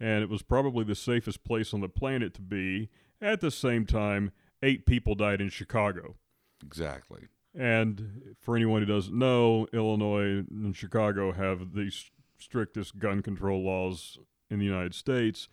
and 0.00 0.22
it 0.22 0.28
was 0.28 0.42
probably 0.42 0.84
the 0.84 0.94
safest 0.94 1.44
place 1.44 1.72
on 1.74 1.80
the 1.80 1.88
planet 1.88 2.34
to 2.34 2.42
be. 2.42 2.88
At 3.20 3.40
the 3.40 3.50
same 3.50 3.84
time, 3.84 4.32
eight 4.62 4.86
people 4.86 5.14
died 5.14 5.40
in 5.40 5.48
Chicago. 5.50 6.16
Exactly. 6.64 7.22
And 7.54 8.34
for 8.40 8.56
anyone 8.56 8.82
who 8.82 8.86
doesn't 8.86 9.16
know, 9.16 9.66
Illinois 9.72 10.44
and 10.50 10.76
Chicago 10.76 11.32
have 11.32 11.74
the 11.74 11.90
strictest 12.38 12.98
gun 12.98 13.22
control 13.22 13.64
laws 13.64 14.18
in 14.50 14.58
the 14.58 14.64
United 14.64 14.94
States 14.94 15.48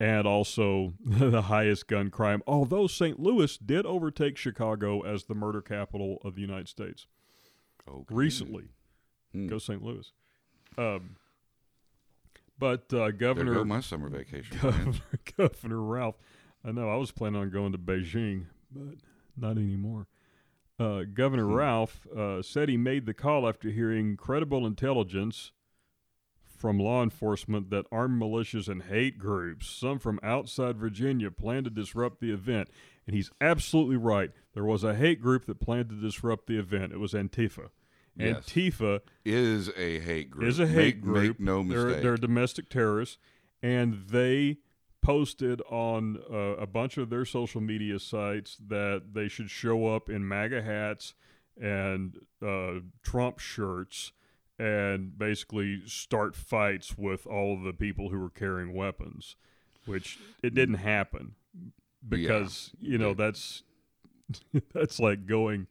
and 0.00 0.26
also 0.26 0.94
the 1.04 1.42
highest 1.42 1.86
gun 1.88 2.10
crime, 2.10 2.42
although 2.46 2.86
St. 2.86 3.18
Louis 3.20 3.56
did 3.58 3.86
overtake 3.86 4.36
Chicago 4.36 5.00
as 5.02 5.24
the 5.24 5.34
murder 5.34 5.60
capital 5.62 6.18
of 6.24 6.34
the 6.34 6.40
United 6.40 6.68
States 6.68 7.06
Okay. 7.88 8.14
recently. 8.14 8.68
Hmm. 9.32 9.46
Go 9.46 9.58
St. 9.58 9.82
Louis. 9.82 10.10
Um, 10.78 11.16
but 12.58 12.92
uh, 12.94 13.10
Governor 13.10 13.54
go 13.54 13.64
my 13.64 13.80
summer 13.80 14.08
vacation. 14.08 14.56
Governor, 14.60 14.94
Governor 15.36 15.80
Ralph. 15.82 16.16
I 16.64 16.72
know 16.72 16.88
I 16.88 16.96
was 16.96 17.10
planning 17.10 17.40
on 17.40 17.50
going 17.50 17.72
to 17.72 17.78
Beijing, 17.78 18.46
but 18.72 18.94
not 19.36 19.58
anymore. 19.58 20.06
Uh, 20.78 21.02
Governor 21.12 21.44
Hmm. 21.46 21.54
Ralph 21.54 22.06
uh, 22.16 22.42
said 22.42 22.68
he 22.68 22.76
made 22.76 23.06
the 23.06 23.14
call 23.14 23.46
after 23.48 23.70
hearing 23.70 24.16
credible 24.16 24.66
intelligence 24.66 25.52
from 26.64 26.78
law 26.78 27.02
enforcement 27.02 27.68
that 27.68 27.84
armed 27.92 28.18
militias 28.18 28.70
and 28.70 28.84
hate 28.84 29.18
groups, 29.18 29.68
some 29.68 29.98
from 29.98 30.18
outside 30.22 30.78
Virginia, 30.78 31.30
planned 31.30 31.64
to 31.66 31.70
disrupt 31.70 32.20
the 32.20 32.32
event. 32.32 32.70
And 33.06 33.14
he's 33.14 33.30
absolutely 33.38 33.98
right. 33.98 34.30
There 34.54 34.64
was 34.64 34.82
a 34.82 34.94
hate 34.94 35.20
group 35.20 35.44
that 35.44 35.60
planned 35.60 35.90
to 35.90 35.94
disrupt 36.00 36.46
the 36.46 36.58
event. 36.58 36.94
It 36.94 36.98
was 36.98 37.12
Antifa. 37.12 37.68
Yes. 38.16 38.46
Antifa 38.46 39.00
is 39.26 39.68
a 39.76 40.00
hate 40.00 40.30
group. 40.30 40.48
is 40.48 40.58
a 40.58 40.66
hate 40.66 40.96
make, 40.96 41.00
group. 41.02 41.38
Make 41.38 41.46
no 41.46 41.62
they're, 41.62 41.84
mistake. 41.84 42.02
They're 42.02 42.16
domestic 42.16 42.70
terrorists, 42.70 43.18
and 43.62 44.06
they 44.08 44.56
posted 45.02 45.60
on 45.68 46.16
uh, 46.32 46.56
a 46.56 46.66
bunch 46.66 46.96
of 46.96 47.10
their 47.10 47.26
social 47.26 47.60
media 47.60 47.98
sites 47.98 48.56
that 48.68 49.12
they 49.12 49.28
should 49.28 49.50
show 49.50 49.88
up 49.88 50.08
in 50.08 50.26
MAGA 50.26 50.62
hats 50.62 51.12
and 51.60 52.16
uh, 52.42 52.76
Trump 53.02 53.38
shirts 53.38 54.12
and 54.58 55.18
basically 55.18 55.82
start 55.86 56.34
fights 56.36 56.96
with 56.96 57.26
all 57.26 57.54
of 57.54 57.62
the 57.62 57.72
people 57.72 58.10
who 58.10 58.18
were 58.20 58.30
carrying 58.30 58.72
weapons, 58.74 59.36
which 59.86 60.18
it 60.42 60.54
didn't 60.54 60.76
happen 60.76 61.34
because 62.08 62.70
you 62.80 62.98
know 62.98 63.14
They- 63.14 63.24
that's 63.24 63.62
that's 64.74 64.98
like 64.98 65.26
going 65.26 65.66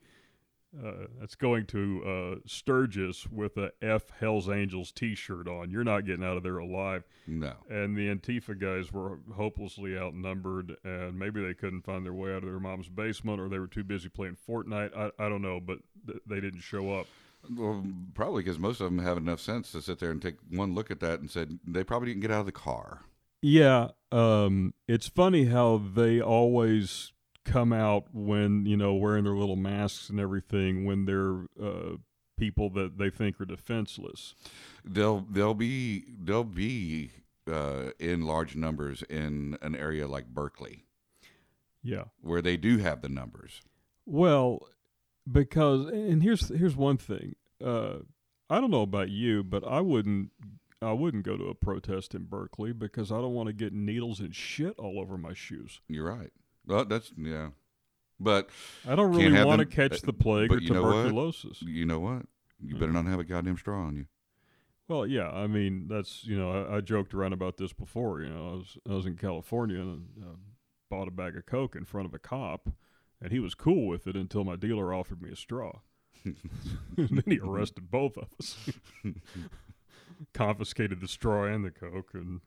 uh, 0.83 1.05
that's 1.19 1.35
going 1.35 1.67
to 1.67 2.03
uh, 2.03 2.39
Sturgis 2.47 3.27
with 3.27 3.57
a 3.57 3.71
F 3.79 4.09
Hell's 4.19 4.49
Angels 4.49 4.91
T-shirt 4.91 5.47
on. 5.47 5.69
You're 5.69 5.83
not 5.83 6.03
getting 6.03 6.25
out 6.25 6.35
of 6.35 6.41
there 6.41 6.57
alive. 6.57 7.03
no. 7.27 7.53
And 7.69 7.95
the 7.95 8.07
Antifa 8.07 8.57
guys 8.59 8.91
were 8.91 9.19
hopelessly 9.35 9.95
outnumbered, 9.95 10.75
and 10.83 11.17
maybe 11.19 11.43
they 11.45 11.53
couldn't 11.53 11.83
find 11.83 12.03
their 12.03 12.13
way 12.13 12.31
out 12.31 12.37
of 12.37 12.45
their 12.49 12.59
mom's 12.59 12.89
basement, 12.89 13.39
or 13.39 13.49
they 13.49 13.59
were 13.59 13.67
too 13.67 13.83
busy 13.83 14.09
playing 14.09 14.35
Fortnite. 14.49 14.97
I, 14.97 15.11
I 15.23 15.29
don't 15.29 15.43
know, 15.43 15.59
but 15.59 15.77
th- 16.07 16.21
they 16.25 16.39
didn't 16.41 16.61
show 16.61 16.91
up. 16.95 17.05
Well, 17.49 17.85
probably 18.13 18.43
because 18.43 18.59
most 18.59 18.79
of 18.81 18.85
them 18.85 18.99
have 19.03 19.17
enough 19.17 19.39
sense 19.39 19.71
to 19.73 19.81
sit 19.81 19.99
there 19.99 20.11
and 20.11 20.21
take 20.21 20.35
one 20.49 20.73
look 20.73 20.89
at 20.91 20.99
that 21.01 21.19
and 21.19 21.29
said 21.29 21.59
they 21.67 21.83
probably 21.83 22.09
didn't 22.09 22.21
get 22.21 22.31
out 22.31 22.41
of 22.41 22.45
the 22.45 22.51
car. 22.51 23.01
Yeah, 23.41 23.89
um, 24.11 24.73
it's 24.87 25.07
funny 25.07 25.45
how 25.45 25.77
they 25.93 26.21
always 26.21 27.11
come 27.45 27.73
out 27.73 28.05
when 28.13 28.65
you 28.65 28.77
know 28.77 28.93
wearing 28.93 29.25
their 29.25 29.35
little 29.35 29.57
masks 29.57 30.09
and 30.09 30.19
everything 30.19 30.85
when 30.85 31.05
they're 31.05 31.45
uh, 31.61 31.97
people 32.37 32.69
that 32.69 32.97
they 32.97 33.09
think 33.09 33.41
are 33.41 33.45
defenseless. 33.45 34.33
They'll 34.85 35.25
they'll 35.29 35.53
be 35.53 36.05
they'll 36.23 36.45
be 36.45 37.11
uh, 37.51 37.89
in 37.99 38.25
large 38.25 38.55
numbers 38.55 39.03
in 39.09 39.57
an 39.61 39.75
area 39.75 40.07
like 40.07 40.27
Berkeley 40.27 40.85
Yeah. 41.83 42.05
where 42.21 42.41
they 42.41 42.55
do 42.55 42.77
have 42.77 43.01
the 43.01 43.09
numbers. 43.09 43.61
Well, 44.05 44.59
because 45.29 45.85
and 45.87 46.21
here's 46.23 46.49
here's 46.49 46.75
one 46.75 46.97
thing. 46.97 47.35
Uh, 47.63 47.99
I 48.49 48.59
don't 48.59 48.71
know 48.71 48.81
about 48.81 49.09
you, 49.09 49.43
but 49.43 49.65
I 49.65 49.81
wouldn't 49.81 50.31
I 50.81 50.93
wouldn't 50.93 51.23
go 51.23 51.37
to 51.37 51.45
a 51.45 51.55
protest 51.55 52.13
in 52.13 52.23
Berkeley 52.25 52.73
because 52.73 53.11
I 53.11 53.15
don't 53.15 53.33
want 53.33 53.47
to 53.47 53.53
get 53.53 53.73
needles 53.73 54.19
and 54.19 54.35
shit 54.35 54.77
all 54.77 54.99
over 54.99 55.17
my 55.17 55.33
shoes. 55.33 55.81
You're 55.87 56.09
right. 56.09 56.31
Well, 56.65 56.85
that's 56.85 57.11
yeah, 57.17 57.49
but 58.19 58.49
I 58.87 58.95
don't 58.95 59.15
really 59.15 59.43
want 59.43 59.59
to 59.59 59.65
catch 59.65 59.95
uh, 59.95 60.05
the 60.05 60.13
plague 60.13 60.51
or 60.51 60.59
tuberculosis. 60.59 61.61
you 61.61 61.85
know 61.85 61.99
what? 61.99 62.23
You 62.65 62.75
better 62.75 62.93
not 62.93 63.05
have 63.05 63.19
a 63.19 63.25
goddamn 63.25 63.57
straw 63.57 63.81
on 63.81 63.97
you. 63.97 64.05
Well, 64.87 65.07
yeah, 65.07 65.29
I 65.29 65.47
mean 65.47 65.87
that's 65.87 66.23
you 66.25 66.37
know 66.37 66.51
I, 66.51 66.77
I 66.77 66.81
joked 66.81 67.13
around 67.13 67.33
about 67.33 67.57
this 67.57 67.73
before. 67.73 68.21
You 68.21 68.29
know, 68.29 68.49
I 68.49 68.51
was 68.53 68.77
I 68.89 68.93
was 68.93 69.05
in 69.05 69.15
California 69.15 69.79
and 69.79 70.05
uh, 70.21 70.35
bought 70.89 71.07
a 71.07 71.11
bag 71.11 71.37
of 71.37 71.45
coke 71.45 71.75
in 71.75 71.85
front 71.85 72.07
of 72.07 72.13
a 72.13 72.19
cop, 72.19 72.69
and 73.23 73.31
he 73.31 73.39
was 73.39 73.55
cool 73.55 73.87
with 73.87 74.05
it 74.05 74.17
until 74.17 74.43
my 74.43 74.57
dealer 74.57 74.93
offered 74.93 75.21
me 75.21 75.31
a 75.31 75.35
straw. 75.35 75.79
then 76.25 77.23
he 77.25 77.39
arrested 77.39 77.89
both 77.89 78.17
of 78.17 78.27
us, 78.37 78.69
confiscated 80.33 80.99
the 80.99 81.07
straw 81.07 81.45
and 81.45 81.63
the 81.63 81.71
coke, 81.71 82.09
and 82.13 82.41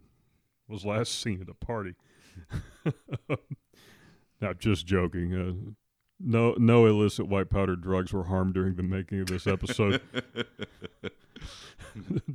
was 0.68 0.84
last 0.84 1.20
seen 1.20 1.40
at 1.40 1.48
a 1.48 1.54
party. 1.54 1.94
now, 4.40 4.52
just 4.52 4.86
joking. 4.86 5.34
Uh, 5.34 5.72
no, 6.20 6.54
no 6.58 6.86
illicit 6.86 7.26
white 7.26 7.50
powder 7.50 7.76
drugs 7.76 8.12
were 8.12 8.24
harmed 8.24 8.54
during 8.54 8.76
the 8.76 8.82
making 8.82 9.20
of 9.20 9.26
this 9.28 9.46
episode. 9.46 10.00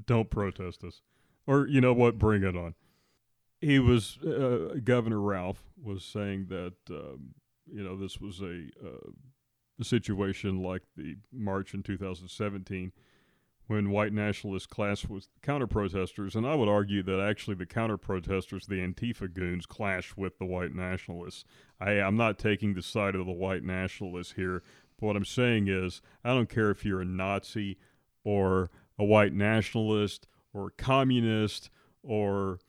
Don't 0.06 0.30
protest 0.30 0.84
us. 0.84 1.02
Or, 1.46 1.68
you 1.68 1.82
know 1.82 1.94
what? 1.94 2.18
Bring 2.18 2.44
it 2.44 2.56
on. 2.56 2.76
He 3.60 3.78
was, 3.78 4.18
uh, 4.20 4.76
Governor 4.84 5.20
Ralph 5.20 5.64
was 5.82 6.04
saying 6.04 6.48
that, 6.50 6.74
um, 6.90 7.36
you 7.72 7.84
know, 7.84 7.98
this 7.98 8.20
was 8.20 8.42
a, 8.42 8.68
uh, 8.86 9.12
situation 9.84 10.62
like 10.62 10.84
the 10.96 11.16
march 11.32 11.74
in 11.74 11.82
2017 11.82 12.92
when 13.68 13.90
white 13.90 14.12
nationalists 14.12 14.68
clashed 14.68 15.10
with 15.10 15.30
counter 15.42 15.68
protesters. 15.68 16.36
And 16.36 16.46
I 16.46 16.56
would 16.56 16.68
argue 16.68 17.02
that 17.04 17.22
actually 17.22 17.56
the 17.56 17.66
counter 17.66 17.98
protesters, 17.98 18.66
the 18.66 18.76
Antifa 18.76 19.34
goons, 19.34 19.66
clashed 19.66 20.18
with 20.18 20.38
the 20.40 20.46
white 20.46 20.76
nationalists. 20.76 21.46
I, 21.80 21.92
I'm 21.94 22.18
not 22.18 22.38
taking 22.38 22.74
the 22.74 22.82
side 22.82 23.16
of 23.16 23.26
the 23.26 23.32
white 23.32 23.64
nationalists 23.64 24.34
here. 24.34 24.62
But 25.00 25.08
what 25.08 25.16
I'm 25.16 25.26
saying 25.26 25.68
is, 25.70 26.02
I 26.24 26.30
don't 26.30 26.50
care 26.50 26.70
if 26.70 26.84
you're 26.84 27.02
a 27.02 27.06
Nazi 27.06 27.78
or 28.24 28.70
a 29.00 29.06
white 29.06 29.34
nationalist 29.34 30.28
or 30.54 30.68
a 30.68 30.72
communist 30.72 31.70
or 32.04 32.60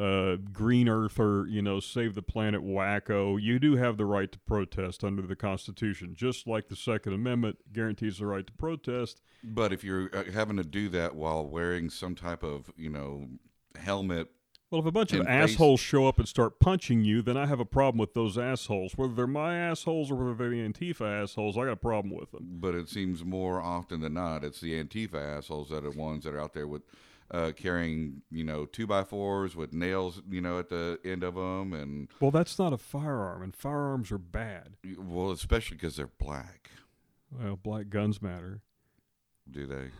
a 0.00 0.38
green 0.38 0.88
earther, 0.88 1.46
you 1.46 1.60
know, 1.60 1.78
save 1.80 2.14
the 2.14 2.22
planet 2.22 2.62
wacko. 2.62 3.40
You 3.40 3.58
do 3.58 3.76
have 3.76 3.96
the 3.98 4.06
right 4.06 4.30
to 4.32 4.38
protest 4.40 5.04
under 5.04 5.22
the 5.22 5.36
Constitution, 5.36 6.14
just 6.16 6.46
like 6.46 6.68
the 6.68 6.76
Second 6.76 7.12
Amendment 7.12 7.58
guarantees 7.72 8.18
the 8.18 8.26
right 8.26 8.46
to 8.46 8.52
protest. 8.54 9.20
But 9.44 9.72
if 9.72 9.84
you're 9.84 10.08
uh, 10.14 10.24
having 10.32 10.56
to 10.56 10.64
do 10.64 10.88
that 10.90 11.14
while 11.14 11.46
wearing 11.46 11.90
some 11.90 12.14
type 12.14 12.42
of 12.42 12.70
you 12.76 12.88
know 12.90 13.26
helmet, 13.76 14.28
Well, 14.70 14.80
if 14.80 14.86
a 14.86 14.92
bunch 14.92 15.12
of 15.12 15.26
face- 15.26 15.52
assholes 15.54 15.80
show 15.80 16.06
up 16.06 16.18
and 16.18 16.26
start 16.28 16.60
punching 16.60 17.04
you, 17.04 17.20
then 17.22 17.36
I 17.36 17.46
have 17.46 17.60
a 17.60 17.64
problem 17.64 17.98
with 17.98 18.14
those 18.14 18.38
assholes. 18.38 18.92
Whether 18.96 19.14
they're 19.14 19.26
my 19.26 19.56
assholes 19.56 20.10
or 20.10 20.14
whether 20.16 20.34
they're 20.34 20.50
the 20.50 20.66
Antifa 20.68 21.22
assholes, 21.22 21.56
I 21.58 21.64
got 21.64 21.72
a 21.72 21.76
problem 21.76 22.14
with 22.14 22.30
them. 22.32 22.46
but 22.60 22.74
it 22.74 22.88
seems 22.88 23.24
more 23.24 23.60
often 23.60 24.00
than 24.00 24.14
not 24.14 24.44
it's 24.44 24.60
the 24.60 24.82
Antifa 24.82 25.14
assholes 25.38 25.68
that 25.70 25.84
are 25.84 25.90
the 25.90 25.98
ones 25.98 26.24
that 26.24 26.34
are 26.34 26.40
out 26.40 26.54
there 26.54 26.66
with 26.68 26.82
uh, 27.30 27.52
carrying 27.56 28.22
you 28.30 28.44
know 28.44 28.66
two 28.66 28.86
by 28.86 29.04
fours 29.04 29.54
with 29.56 29.72
nails 29.72 30.20
you 30.30 30.40
know 30.40 30.58
at 30.58 30.68
the 30.68 30.98
end 31.04 31.22
of 31.22 31.34
them, 31.34 31.72
and 31.72 32.08
Well, 32.20 32.30
that's 32.30 32.58
not 32.58 32.72
a 32.72 32.78
firearm, 32.78 33.42
and 33.42 33.54
firearms 33.54 34.10
are 34.12 34.18
bad. 34.18 34.76
well, 34.98 35.30
especially 35.30 35.76
because 35.76 35.96
they're 35.96 36.06
black. 36.18 36.70
Well, 37.30 37.56
black 37.56 37.88
guns 37.90 38.20
matter. 38.20 38.62
Do 39.50 39.66
they? 39.66 39.90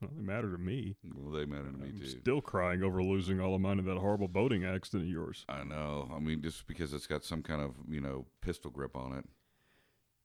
Well, 0.00 0.10
they 0.14 0.22
matter 0.22 0.50
to 0.52 0.58
me. 0.58 0.96
Well, 1.14 1.32
they 1.32 1.46
matter 1.46 1.70
to 1.70 1.78
me 1.78 1.88
I'm 1.88 2.00
too. 2.00 2.06
still 2.06 2.40
crying 2.42 2.82
over 2.82 3.02
losing 3.02 3.40
all 3.40 3.54
of 3.54 3.60
mine 3.62 3.78
in 3.78 3.86
that 3.86 3.96
horrible 3.98 4.28
boating 4.28 4.64
accident 4.64 5.04
of 5.04 5.08
yours. 5.10 5.44
I 5.48 5.64
know. 5.64 6.10
I 6.14 6.18
mean, 6.18 6.42
just 6.42 6.66
because 6.66 6.92
it's 6.92 7.06
got 7.06 7.24
some 7.24 7.42
kind 7.42 7.62
of 7.62 7.72
you 7.88 8.00
know 8.00 8.26
pistol 8.42 8.70
grip 8.70 8.94
on 8.96 9.12
it. 9.16 9.24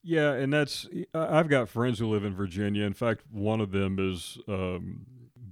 Yeah, 0.04 0.34
and 0.34 0.52
that's 0.52 0.88
I've 1.14 1.48
got 1.48 1.70
friends 1.70 2.00
who 2.00 2.08
live 2.08 2.26
in 2.26 2.34
Virginia. 2.36 2.84
In 2.86 2.94
fact, 2.94 3.22
one 3.32 3.62
of 3.62 3.72
them 3.72 3.98
is 4.00 4.38
um, 4.48 5.06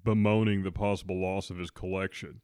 bemoaning 0.10 0.64
the 0.64 0.72
possible 0.72 1.22
loss 1.22 1.52
of 1.52 1.58
his 1.58 1.70
collection. 1.70 2.42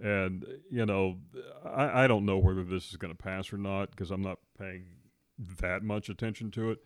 And 0.00 0.46
you 0.70 0.86
know, 0.86 1.18
I, 1.64 2.04
I 2.04 2.06
don't 2.06 2.24
know 2.24 2.38
whether 2.38 2.62
this 2.62 2.90
is 2.90 2.96
going 2.96 3.12
to 3.12 3.20
pass 3.20 3.52
or 3.52 3.58
not 3.58 3.90
because 3.90 4.12
I'm 4.12 4.22
not 4.22 4.38
paying 4.56 4.84
that 5.60 5.82
much 5.82 6.08
attention 6.08 6.52
to 6.52 6.70
it. 6.70 6.78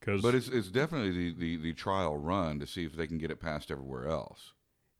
Because 0.00 0.22
But 0.22 0.34
it's 0.34 0.48
it's 0.48 0.70
definitely 0.70 1.10
the, 1.10 1.34
the, 1.38 1.56
the 1.56 1.72
trial 1.74 2.16
run 2.16 2.58
to 2.60 2.66
see 2.66 2.86
if 2.86 2.94
they 2.94 3.06
can 3.06 3.18
get 3.18 3.30
it 3.30 3.38
passed 3.38 3.70
everywhere 3.70 4.08
else. 4.08 4.54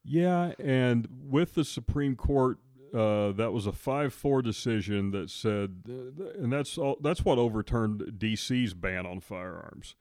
Yeah, 0.04 0.52
and 0.58 1.08
with 1.10 1.54
the 1.54 1.64
Supreme 1.64 2.14
Court, 2.14 2.58
uh, 2.94 3.32
that 3.32 3.52
was 3.54 3.66
a 3.66 3.72
five-four 3.72 4.42
decision 4.42 5.12
that 5.12 5.30
said, 5.30 5.84
uh, 5.88 6.42
and 6.42 6.52
that's 6.52 6.76
all, 6.76 6.98
that's 7.00 7.24
what 7.24 7.38
overturned 7.38 8.18
D.C.'s 8.18 8.74
ban 8.74 9.06
on 9.06 9.20
firearms. 9.20 9.96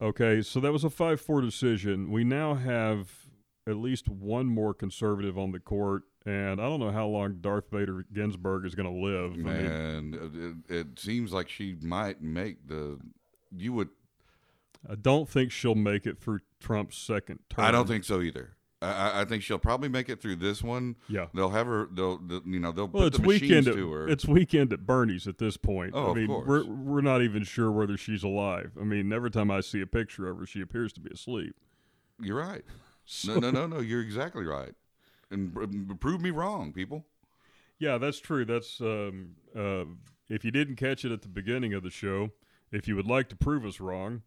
Okay, 0.00 0.40
so 0.40 0.60
that 0.60 0.72
was 0.72 0.82
a 0.82 0.90
five-four 0.90 1.42
decision. 1.42 2.10
We 2.10 2.24
now 2.24 2.54
have 2.54 3.27
at 3.68 3.76
least 3.76 4.08
one 4.08 4.46
more 4.46 4.72
conservative 4.72 5.36
on 5.38 5.52
the 5.52 5.60
court, 5.60 6.04
and 6.24 6.60
I 6.60 6.64
don't 6.64 6.80
know 6.80 6.90
how 6.90 7.06
long 7.06 7.38
Darth 7.40 7.70
Vader 7.70 8.04
Ginsburg 8.12 8.64
is 8.64 8.74
going 8.74 8.88
to 8.92 9.00
live. 9.06 9.32
I 9.32 9.36
mean, 9.36 9.44
Man, 9.44 10.64
it, 10.68 10.74
it 10.74 10.98
seems 10.98 11.32
like 11.32 11.48
she 11.48 11.76
might 11.82 12.22
make 12.22 12.66
the. 12.68 12.98
You 13.56 13.72
would. 13.74 13.88
I 14.88 14.94
don't 14.94 15.28
think 15.28 15.50
she'll 15.52 15.74
make 15.74 16.06
it 16.06 16.18
through 16.20 16.40
Trump's 16.60 16.96
second 16.96 17.40
term. 17.50 17.64
I 17.64 17.70
don't 17.70 17.86
think 17.88 18.04
so 18.04 18.20
either. 18.20 18.52
I- 18.80 19.22
I, 19.22 19.24
think 19.24 19.42
she'll 19.42 19.58
probably 19.58 19.88
make 19.88 20.08
it 20.08 20.20
through 20.22 20.36
this 20.36 20.62
one. 20.62 20.94
Yeah. 21.08 21.26
They'll 21.34 21.50
have 21.50 21.66
her. 21.66 21.88
They'll, 21.92 22.18
they'll 22.18 22.42
you 22.46 22.60
know, 22.60 22.70
they'll 22.70 22.86
Well, 22.86 23.02
put 23.10 23.14
it's 23.14 23.18
the 23.18 23.26
machines. 23.26 23.66
At, 23.66 23.74
to 23.74 23.90
her. 23.90 24.08
it's 24.08 24.24
weekend 24.24 24.72
at 24.72 24.86
Bernie's 24.86 25.26
at 25.26 25.38
this 25.38 25.56
point. 25.56 25.94
Oh, 25.94 26.06
I 26.06 26.10
of 26.10 26.16
mean, 26.16 26.28
course. 26.28 26.46
we're 26.46 26.64
we're 26.64 27.00
not 27.00 27.20
even 27.20 27.42
sure 27.42 27.72
whether 27.72 27.96
she's 27.96 28.22
alive. 28.22 28.70
I 28.80 28.84
mean, 28.84 29.12
every 29.12 29.32
time 29.32 29.50
I 29.50 29.62
see 29.62 29.80
a 29.80 29.86
picture 29.86 30.28
of 30.28 30.38
her, 30.38 30.46
she 30.46 30.60
appears 30.60 30.92
to 30.92 31.00
be 31.00 31.10
asleep. 31.10 31.56
You're 32.20 32.36
right. 32.38 32.62
So, 33.10 33.32
No, 33.34 33.40
no, 33.40 33.50
no, 33.50 33.66
no. 33.66 33.80
You're 33.80 34.02
exactly 34.02 34.44
right. 34.44 34.74
And 35.30 35.98
prove 35.98 36.20
me 36.20 36.30
wrong, 36.30 36.74
people. 36.74 37.06
Yeah, 37.78 37.96
that's 37.96 38.20
true. 38.20 38.44
That's 38.44 38.82
um, 38.82 39.30
uh, 39.56 39.84
if 40.28 40.44
you 40.44 40.50
didn't 40.50 40.76
catch 40.76 41.06
it 41.06 41.12
at 41.12 41.22
the 41.22 41.28
beginning 41.28 41.72
of 41.72 41.82
the 41.82 41.88
show, 41.90 42.32
if 42.70 42.86
you 42.86 42.96
would 42.96 43.06
like 43.06 43.30
to 43.30 43.36
prove 43.36 43.64
us 43.64 43.80
wrong, 43.80 44.20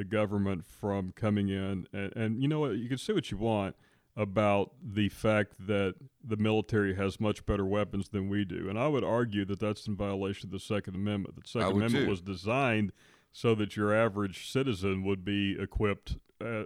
the 0.00 0.04
government 0.04 0.64
from 0.64 1.12
coming 1.12 1.50
in. 1.50 1.86
And, 1.92 2.16
and 2.16 2.42
you 2.42 2.48
know 2.48 2.60
what? 2.60 2.70
You 2.70 2.88
can 2.88 2.96
say 2.96 3.12
what 3.12 3.30
you 3.30 3.36
want 3.36 3.76
about 4.16 4.72
the 4.82 5.10
fact 5.10 5.52
that 5.66 5.94
the 6.24 6.38
military 6.38 6.94
has 6.94 7.20
much 7.20 7.44
better 7.44 7.66
weapons 7.66 8.08
than 8.08 8.30
we 8.30 8.46
do. 8.46 8.70
And 8.70 8.78
I 8.78 8.88
would 8.88 9.04
argue 9.04 9.44
that 9.44 9.60
that's 9.60 9.86
in 9.86 9.96
violation 9.96 10.46
of 10.46 10.52
the 10.52 10.58
Second 10.58 10.94
Amendment. 10.94 11.36
The 11.36 11.46
Second 11.46 11.72
Amendment 11.72 12.06
too. 12.06 12.10
was 12.10 12.22
designed 12.22 12.92
so 13.30 13.54
that 13.56 13.76
your 13.76 13.94
average 13.94 14.50
citizen 14.50 15.04
would 15.04 15.22
be 15.22 15.58
equipped 15.60 16.16
uh, 16.42 16.62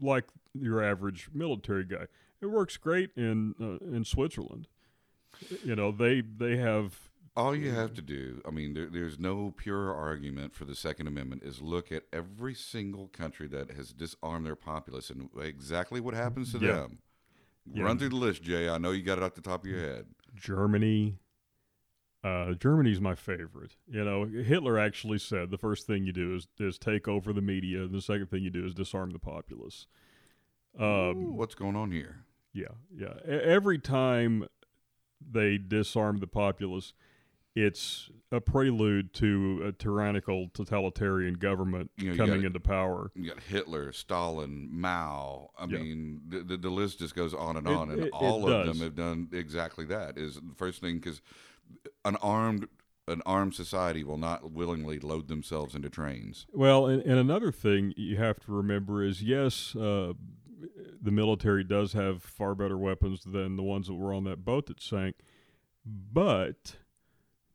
like 0.00 0.24
your 0.54 0.82
average 0.82 1.28
military 1.34 1.84
guy. 1.84 2.06
It 2.40 2.46
works 2.46 2.78
great 2.78 3.10
in 3.16 3.54
uh, 3.60 3.84
in 3.94 4.06
Switzerland. 4.06 4.66
You 5.62 5.76
know, 5.76 5.92
they 5.92 6.22
they 6.22 6.56
have 6.56 7.07
All 7.38 7.54
you 7.54 7.70
have 7.70 7.94
to 7.94 8.02
do, 8.02 8.42
I 8.46 8.50
mean, 8.50 8.74
there, 8.74 8.86
there's 8.90 9.18
no 9.18 9.54
pure 9.56 9.94
argument 9.94 10.54
for 10.56 10.64
the 10.64 10.74
Second 10.74 11.06
Amendment, 11.06 11.44
is 11.44 11.62
look 11.62 11.92
at 11.92 12.02
every 12.12 12.52
single 12.54 13.06
country 13.08 13.46
that 13.48 13.70
has 13.70 13.92
disarmed 13.92 14.44
their 14.44 14.56
populace 14.56 15.08
and 15.08 15.28
exactly 15.40 16.00
what 16.00 16.14
happens 16.14 16.50
to 16.52 16.58
Yeah. 16.58 16.72
them. 16.72 16.98
Yeah. 17.72 17.84
Run 17.84 17.98
through 17.98 18.08
the 18.08 18.16
list, 18.16 18.42
Jay. 18.42 18.68
I 18.68 18.78
know 18.78 18.90
you 18.90 19.02
got 19.02 19.18
it 19.18 19.24
off 19.24 19.34
the 19.34 19.40
top 19.40 19.62
of 19.64 19.70
your 19.70 19.78
head. 19.78 20.06
Germany. 20.34 21.18
Uh, 22.24 22.54
Germany's 22.54 23.00
my 23.00 23.14
favorite. 23.14 23.76
You 23.86 24.04
know, 24.04 24.24
Hitler 24.24 24.76
actually 24.76 25.18
said 25.18 25.50
the 25.50 25.58
first 25.58 25.86
thing 25.86 26.04
you 26.04 26.12
do 26.12 26.34
is 26.34 26.48
is 26.58 26.76
take 26.78 27.06
over 27.06 27.32
the 27.32 27.40
media, 27.40 27.82
and 27.82 27.92
the 27.94 28.02
second 28.02 28.26
thing 28.30 28.42
you 28.42 28.50
do 28.50 28.64
is 28.66 28.74
disarm 28.74 29.10
the 29.10 29.20
populace. 29.20 29.86
Ooh, 30.80 30.84
Um, 30.84 31.36
what's 31.36 31.54
going 31.54 31.76
on 31.76 31.92
here? 31.92 32.24
Yeah, 32.52 32.74
yeah. 32.92 33.14
Every 33.24 33.78
time 33.78 34.48
they 35.20 35.58
disarm 35.58 36.18
the 36.18 36.26
populace, 36.26 36.92
it's 37.64 38.10
a 38.30 38.40
prelude 38.40 39.14
to 39.14 39.62
a 39.66 39.72
tyrannical, 39.72 40.48
totalitarian 40.52 41.34
government 41.34 41.90
You 41.96 42.10
know, 42.10 42.16
coming 42.16 42.36
gotta- 42.36 42.46
into 42.48 42.60
power. 42.60 43.10
You 43.14 43.30
got 43.30 43.40
Hitler, 43.42 43.90
Stalin, 43.92 44.68
Mao. 44.70 45.50
I 45.58 45.64
Yeah. 45.64 45.78
mean, 45.78 46.20
the, 46.28 46.40
the 46.40 46.56
the 46.58 46.70
list 46.70 46.98
just 46.98 47.14
goes 47.14 47.32
on 47.34 47.56
and 47.56 47.66
It- 47.66 47.72
on, 47.72 47.90
and 47.90 48.00
it- 48.02 48.06
it 48.08 48.12
all 48.12 48.44
of 48.44 48.66
does. 48.66 48.78
them 48.78 48.84
have 48.84 48.94
done 48.94 49.28
exactly 49.32 49.84
that. 49.86 50.18
Is 50.18 50.34
the 50.36 50.54
first 50.56 50.80
thing 50.80 50.96
because 50.96 51.22
an 52.04 52.16
armed 52.16 52.68
an 53.06 53.22
armed 53.24 53.54
society 53.54 54.04
will 54.04 54.18
not 54.18 54.52
willingly 54.52 54.98
load 54.98 55.28
themselves 55.28 55.74
into 55.74 55.88
trains. 55.88 56.46
Well, 56.52 56.86
and, 56.86 57.00
and 57.02 57.18
another 57.18 57.50
thing 57.50 57.94
you 57.96 58.18
have 58.18 58.38
to 58.40 58.52
remember 58.52 59.02
is 59.02 59.22
yes, 59.22 59.74
uh, 59.74 60.12
the 61.00 61.10
military 61.10 61.64
does 61.64 61.94
have 61.94 62.22
far 62.22 62.54
better 62.54 62.76
weapons 62.76 63.22
than 63.24 63.56
the 63.56 63.62
ones 63.62 63.86
that 63.86 63.94
were 63.94 64.12
on 64.12 64.24
that 64.24 64.44
boat 64.44 64.66
that 64.66 64.82
sank, 64.82 65.16
but 65.86 66.76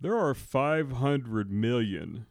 there 0.04 0.18
are 0.18 0.34
500 0.34 1.50
million 1.50 2.28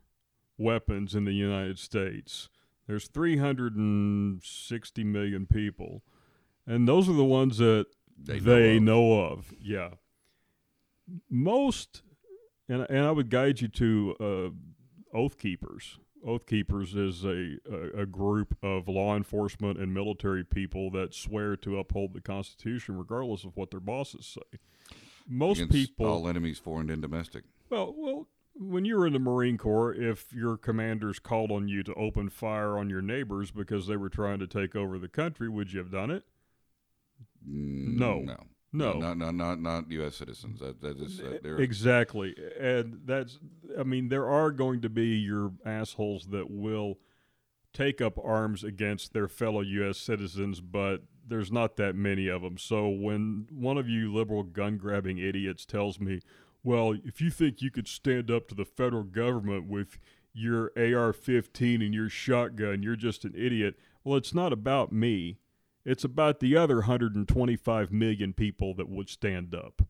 weapons 0.58 1.14
in 1.14 1.24
the 1.24 1.32
United 1.32 1.78
States. 1.78 2.48
There's 2.86 3.08
360 3.08 5.04
million 5.04 5.46
people, 5.46 6.02
and 6.66 6.86
those 6.86 7.08
are 7.08 7.14
the 7.14 7.24
ones 7.24 7.58
that 7.58 7.86
They 8.22 8.38
they, 8.38 8.78
know 8.78 9.00
know, 9.00 9.20
of. 9.24 9.38
of. 9.38 9.54
Yeah. 9.60 9.90
Most, 11.30 12.02
and 12.68 12.86
and 12.88 13.06
I 13.06 13.10
would 13.10 13.30
guide 13.30 13.60
you 13.60 13.68
to 13.68 14.16
uh, 14.20 15.16
Oath 15.16 15.38
Keepers. 15.38 15.98
Oath 16.24 16.46
Keepers 16.46 16.94
is 16.94 17.24
a, 17.24 17.56
a 17.70 18.02
a 18.02 18.06
group 18.06 18.56
of 18.62 18.88
law 18.88 19.16
enforcement 19.16 19.78
and 19.78 19.92
military 19.92 20.44
people 20.44 20.90
that 20.92 21.14
swear 21.14 21.56
to 21.56 21.78
uphold 21.78 22.12
the 22.12 22.20
Constitution, 22.20 22.98
regardless 22.98 23.44
of 23.44 23.56
what 23.56 23.70
their 23.70 23.80
bosses 23.80 24.26
say. 24.26 24.58
Most 25.28 25.68
people, 25.70 26.06
all 26.06 26.28
enemies, 26.28 26.58
foreign 26.58 26.90
and 26.90 27.00
domestic. 27.00 27.44
Well, 27.72 27.94
well, 27.96 28.28
when 28.54 28.84
you 28.84 28.98
were 28.98 29.06
in 29.06 29.14
the 29.14 29.18
Marine 29.18 29.56
Corps, 29.56 29.94
if 29.94 30.32
your 30.32 30.58
commanders 30.58 31.18
called 31.18 31.50
on 31.50 31.68
you 31.68 31.82
to 31.84 31.94
open 31.94 32.28
fire 32.28 32.76
on 32.78 32.90
your 32.90 33.00
neighbors 33.00 33.50
because 33.50 33.86
they 33.86 33.96
were 33.96 34.10
trying 34.10 34.38
to 34.40 34.46
take 34.46 34.76
over 34.76 34.98
the 34.98 35.08
country, 35.08 35.48
would 35.48 35.72
you 35.72 35.78
have 35.78 35.90
done 35.90 36.10
it? 36.10 36.24
Mm, 37.48 37.96
No. 37.98 38.20
no, 38.20 38.36
No. 38.72 38.92
not 38.98 39.16
not 39.16 39.34
not 39.34 39.60
not 39.60 39.90
U.S. 39.90 40.16
citizens. 40.16 40.60
That 40.60 40.82
that 40.82 40.98
is 41.00 41.20
uh, 41.20 41.54
Exactly. 41.56 42.34
And 42.60 43.00
that's, 43.06 43.38
I 43.78 43.84
mean, 43.84 44.10
there 44.10 44.28
are 44.28 44.50
going 44.50 44.82
to 44.82 44.90
be 44.90 45.16
your 45.16 45.52
assholes 45.64 46.26
that 46.26 46.50
will 46.50 46.98
take 47.72 48.02
up 48.02 48.18
arms 48.22 48.62
against 48.62 49.14
their 49.14 49.28
fellow 49.28 49.62
U.S. 49.62 49.96
citizens, 49.96 50.60
but 50.60 51.04
there's 51.26 51.50
not 51.50 51.76
that 51.76 51.94
many 51.96 52.28
of 52.28 52.42
them. 52.42 52.58
So 52.58 52.86
when 52.88 53.46
one 53.50 53.78
of 53.78 53.88
you 53.88 54.12
liberal 54.12 54.42
gun 54.42 54.76
grabbing 54.76 55.16
idiots 55.16 55.64
tells 55.64 55.98
me, 55.98 56.20
well, 56.64 56.94
if 57.04 57.20
you 57.20 57.30
think 57.30 57.60
you 57.60 57.70
could 57.70 57.88
stand 57.88 58.30
up 58.30 58.48
to 58.48 58.54
the 58.54 58.64
federal 58.64 59.02
government 59.02 59.68
with 59.68 59.98
your 60.32 60.72
AR 60.76 61.12
15 61.12 61.82
and 61.82 61.94
your 61.94 62.08
shotgun, 62.08 62.82
you're 62.82 62.96
just 62.96 63.24
an 63.24 63.34
idiot. 63.36 63.78
Well, 64.04 64.16
it's 64.16 64.34
not 64.34 64.52
about 64.52 64.92
me. 64.92 65.38
It's 65.84 66.04
about 66.04 66.40
the 66.40 66.56
other 66.56 66.76
125 66.76 67.92
million 67.92 68.32
people 68.32 68.74
that 68.74 68.88
would 68.88 69.08
stand 69.08 69.54
up. 69.54 69.82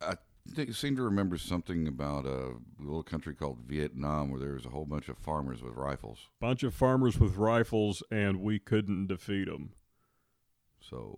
I 0.00 0.16
think, 0.54 0.74
seem 0.74 0.96
to 0.96 1.02
remember 1.02 1.36
something 1.36 1.86
about 1.86 2.24
a 2.26 2.54
little 2.78 3.02
country 3.02 3.34
called 3.34 3.58
Vietnam 3.66 4.30
where 4.30 4.40
there 4.40 4.54
was 4.54 4.64
a 4.64 4.70
whole 4.70 4.86
bunch 4.86 5.08
of 5.08 5.18
farmers 5.18 5.62
with 5.62 5.74
rifles. 5.74 6.28
bunch 6.40 6.62
of 6.62 6.74
farmers 6.74 7.18
with 7.18 7.36
rifles, 7.36 8.02
and 8.10 8.40
we 8.40 8.58
couldn't 8.58 9.06
defeat 9.06 9.46
them. 9.46 9.72
So 10.80 11.14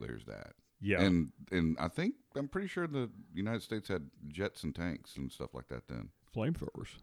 there's 0.00 0.24
that. 0.24 0.54
Yeah, 0.80 1.00
And 1.02 1.32
and 1.50 1.76
I 1.78 1.88
think 1.88 2.14
I'm 2.36 2.48
pretty 2.48 2.68
sure 2.68 2.86
the 2.86 3.10
United 3.34 3.62
States 3.62 3.88
had 3.88 4.08
jets 4.28 4.62
and 4.64 4.74
tanks 4.74 5.16
and 5.16 5.30
stuff 5.30 5.52
like 5.54 5.68
that 5.68 5.88
then. 5.88 6.08
flamethrowers. 6.34 6.98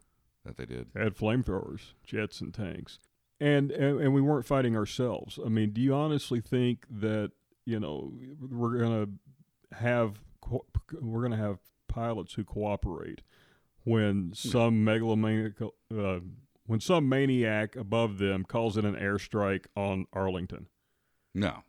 that 0.46 0.58
they 0.58 0.66
did. 0.66 0.88
They 0.94 1.04
Had 1.04 1.16
flamethrowers, 1.16 1.94
jets, 2.04 2.40
and 2.42 2.54
tanks, 2.54 3.00
and, 3.40 3.72
and 3.72 4.00
and 4.02 4.13
we 4.13 4.22
weren't 4.22 4.46
fighting 4.46 4.76
ourselves. 4.76 5.38
I 5.46 5.50
mean, 5.50 5.72
do 5.72 5.82
you 5.82 5.94
honestly 5.94 6.40
think 6.42 6.86
that 6.90 7.32
you 7.66 7.80
know 7.80 8.13
we're 8.40 8.80
gonna 8.80 9.08
have 9.74 10.20
co- 10.42 10.66
we're 11.02 11.22
gonna 11.22 11.36
have 11.38 11.60
pilots 11.88 12.34
who 12.34 12.44
cooperate 12.46 13.22
when 13.84 14.32
some 14.34 14.84
megalomaniac 14.84 15.54
uh, 15.96 16.20
when 16.66 16.80
some 16.80 17.08
maniac 17.10 17.76
above 17.76 18.18
them 18.18 18.44
calls 18.44 18.76
in 18.78 18.86
an 18.86 18.96
airstrike 18.96 19.66
on 19.76 20.06
Arlington 20.13 20.68
No, 21.36 21.63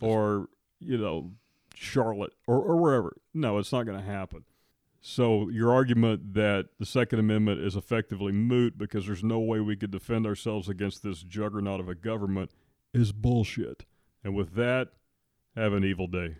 or 0.00 0.48
you 0.84 0.98
know 0.98 1.32
Charlotte 1.74 2.32
or, 2.46 2.60
or 2.60 2.76
wherever. 2.76 3.16
No, 3.32 3.58
it's 3.58 3.72
not 3.72 3.84
going 3.84 3.98
to 3.98 4.04
happen. 4.04 4.44
So 5.00 5.50
your 5.50 5.70
argument 5.70 6.32
that 6.32 6.68
the 6.78 6.86
Second 6.86 7.18
Amendment 7.18 7.60
is 7.60 7.76
effectively 7.76 8.32
moot 8.32 8.78
because 8.78 9.06
there's 9.06 9.22
no 9.22 9.38
way 9.38 9.60
we 9.60 9.76
could 9.76 9.90
defend 9.90 10.26
ourselves 10.26 10.68
against 10.68 11.02
this 11.02 11.22
juggernaut 11.22 11.78
of 11.78 11.90
a 11.90 11.94
government 11.94 12.52
is 12.94 13.12
bullshit. 13.12 13.84
And 14.22 14.34
with 14.34 14.54
that, 14.54 14.92
have 15.56 15.74
an 15.74 15.84
evil 15.84 16.06
day. 16.06 16.36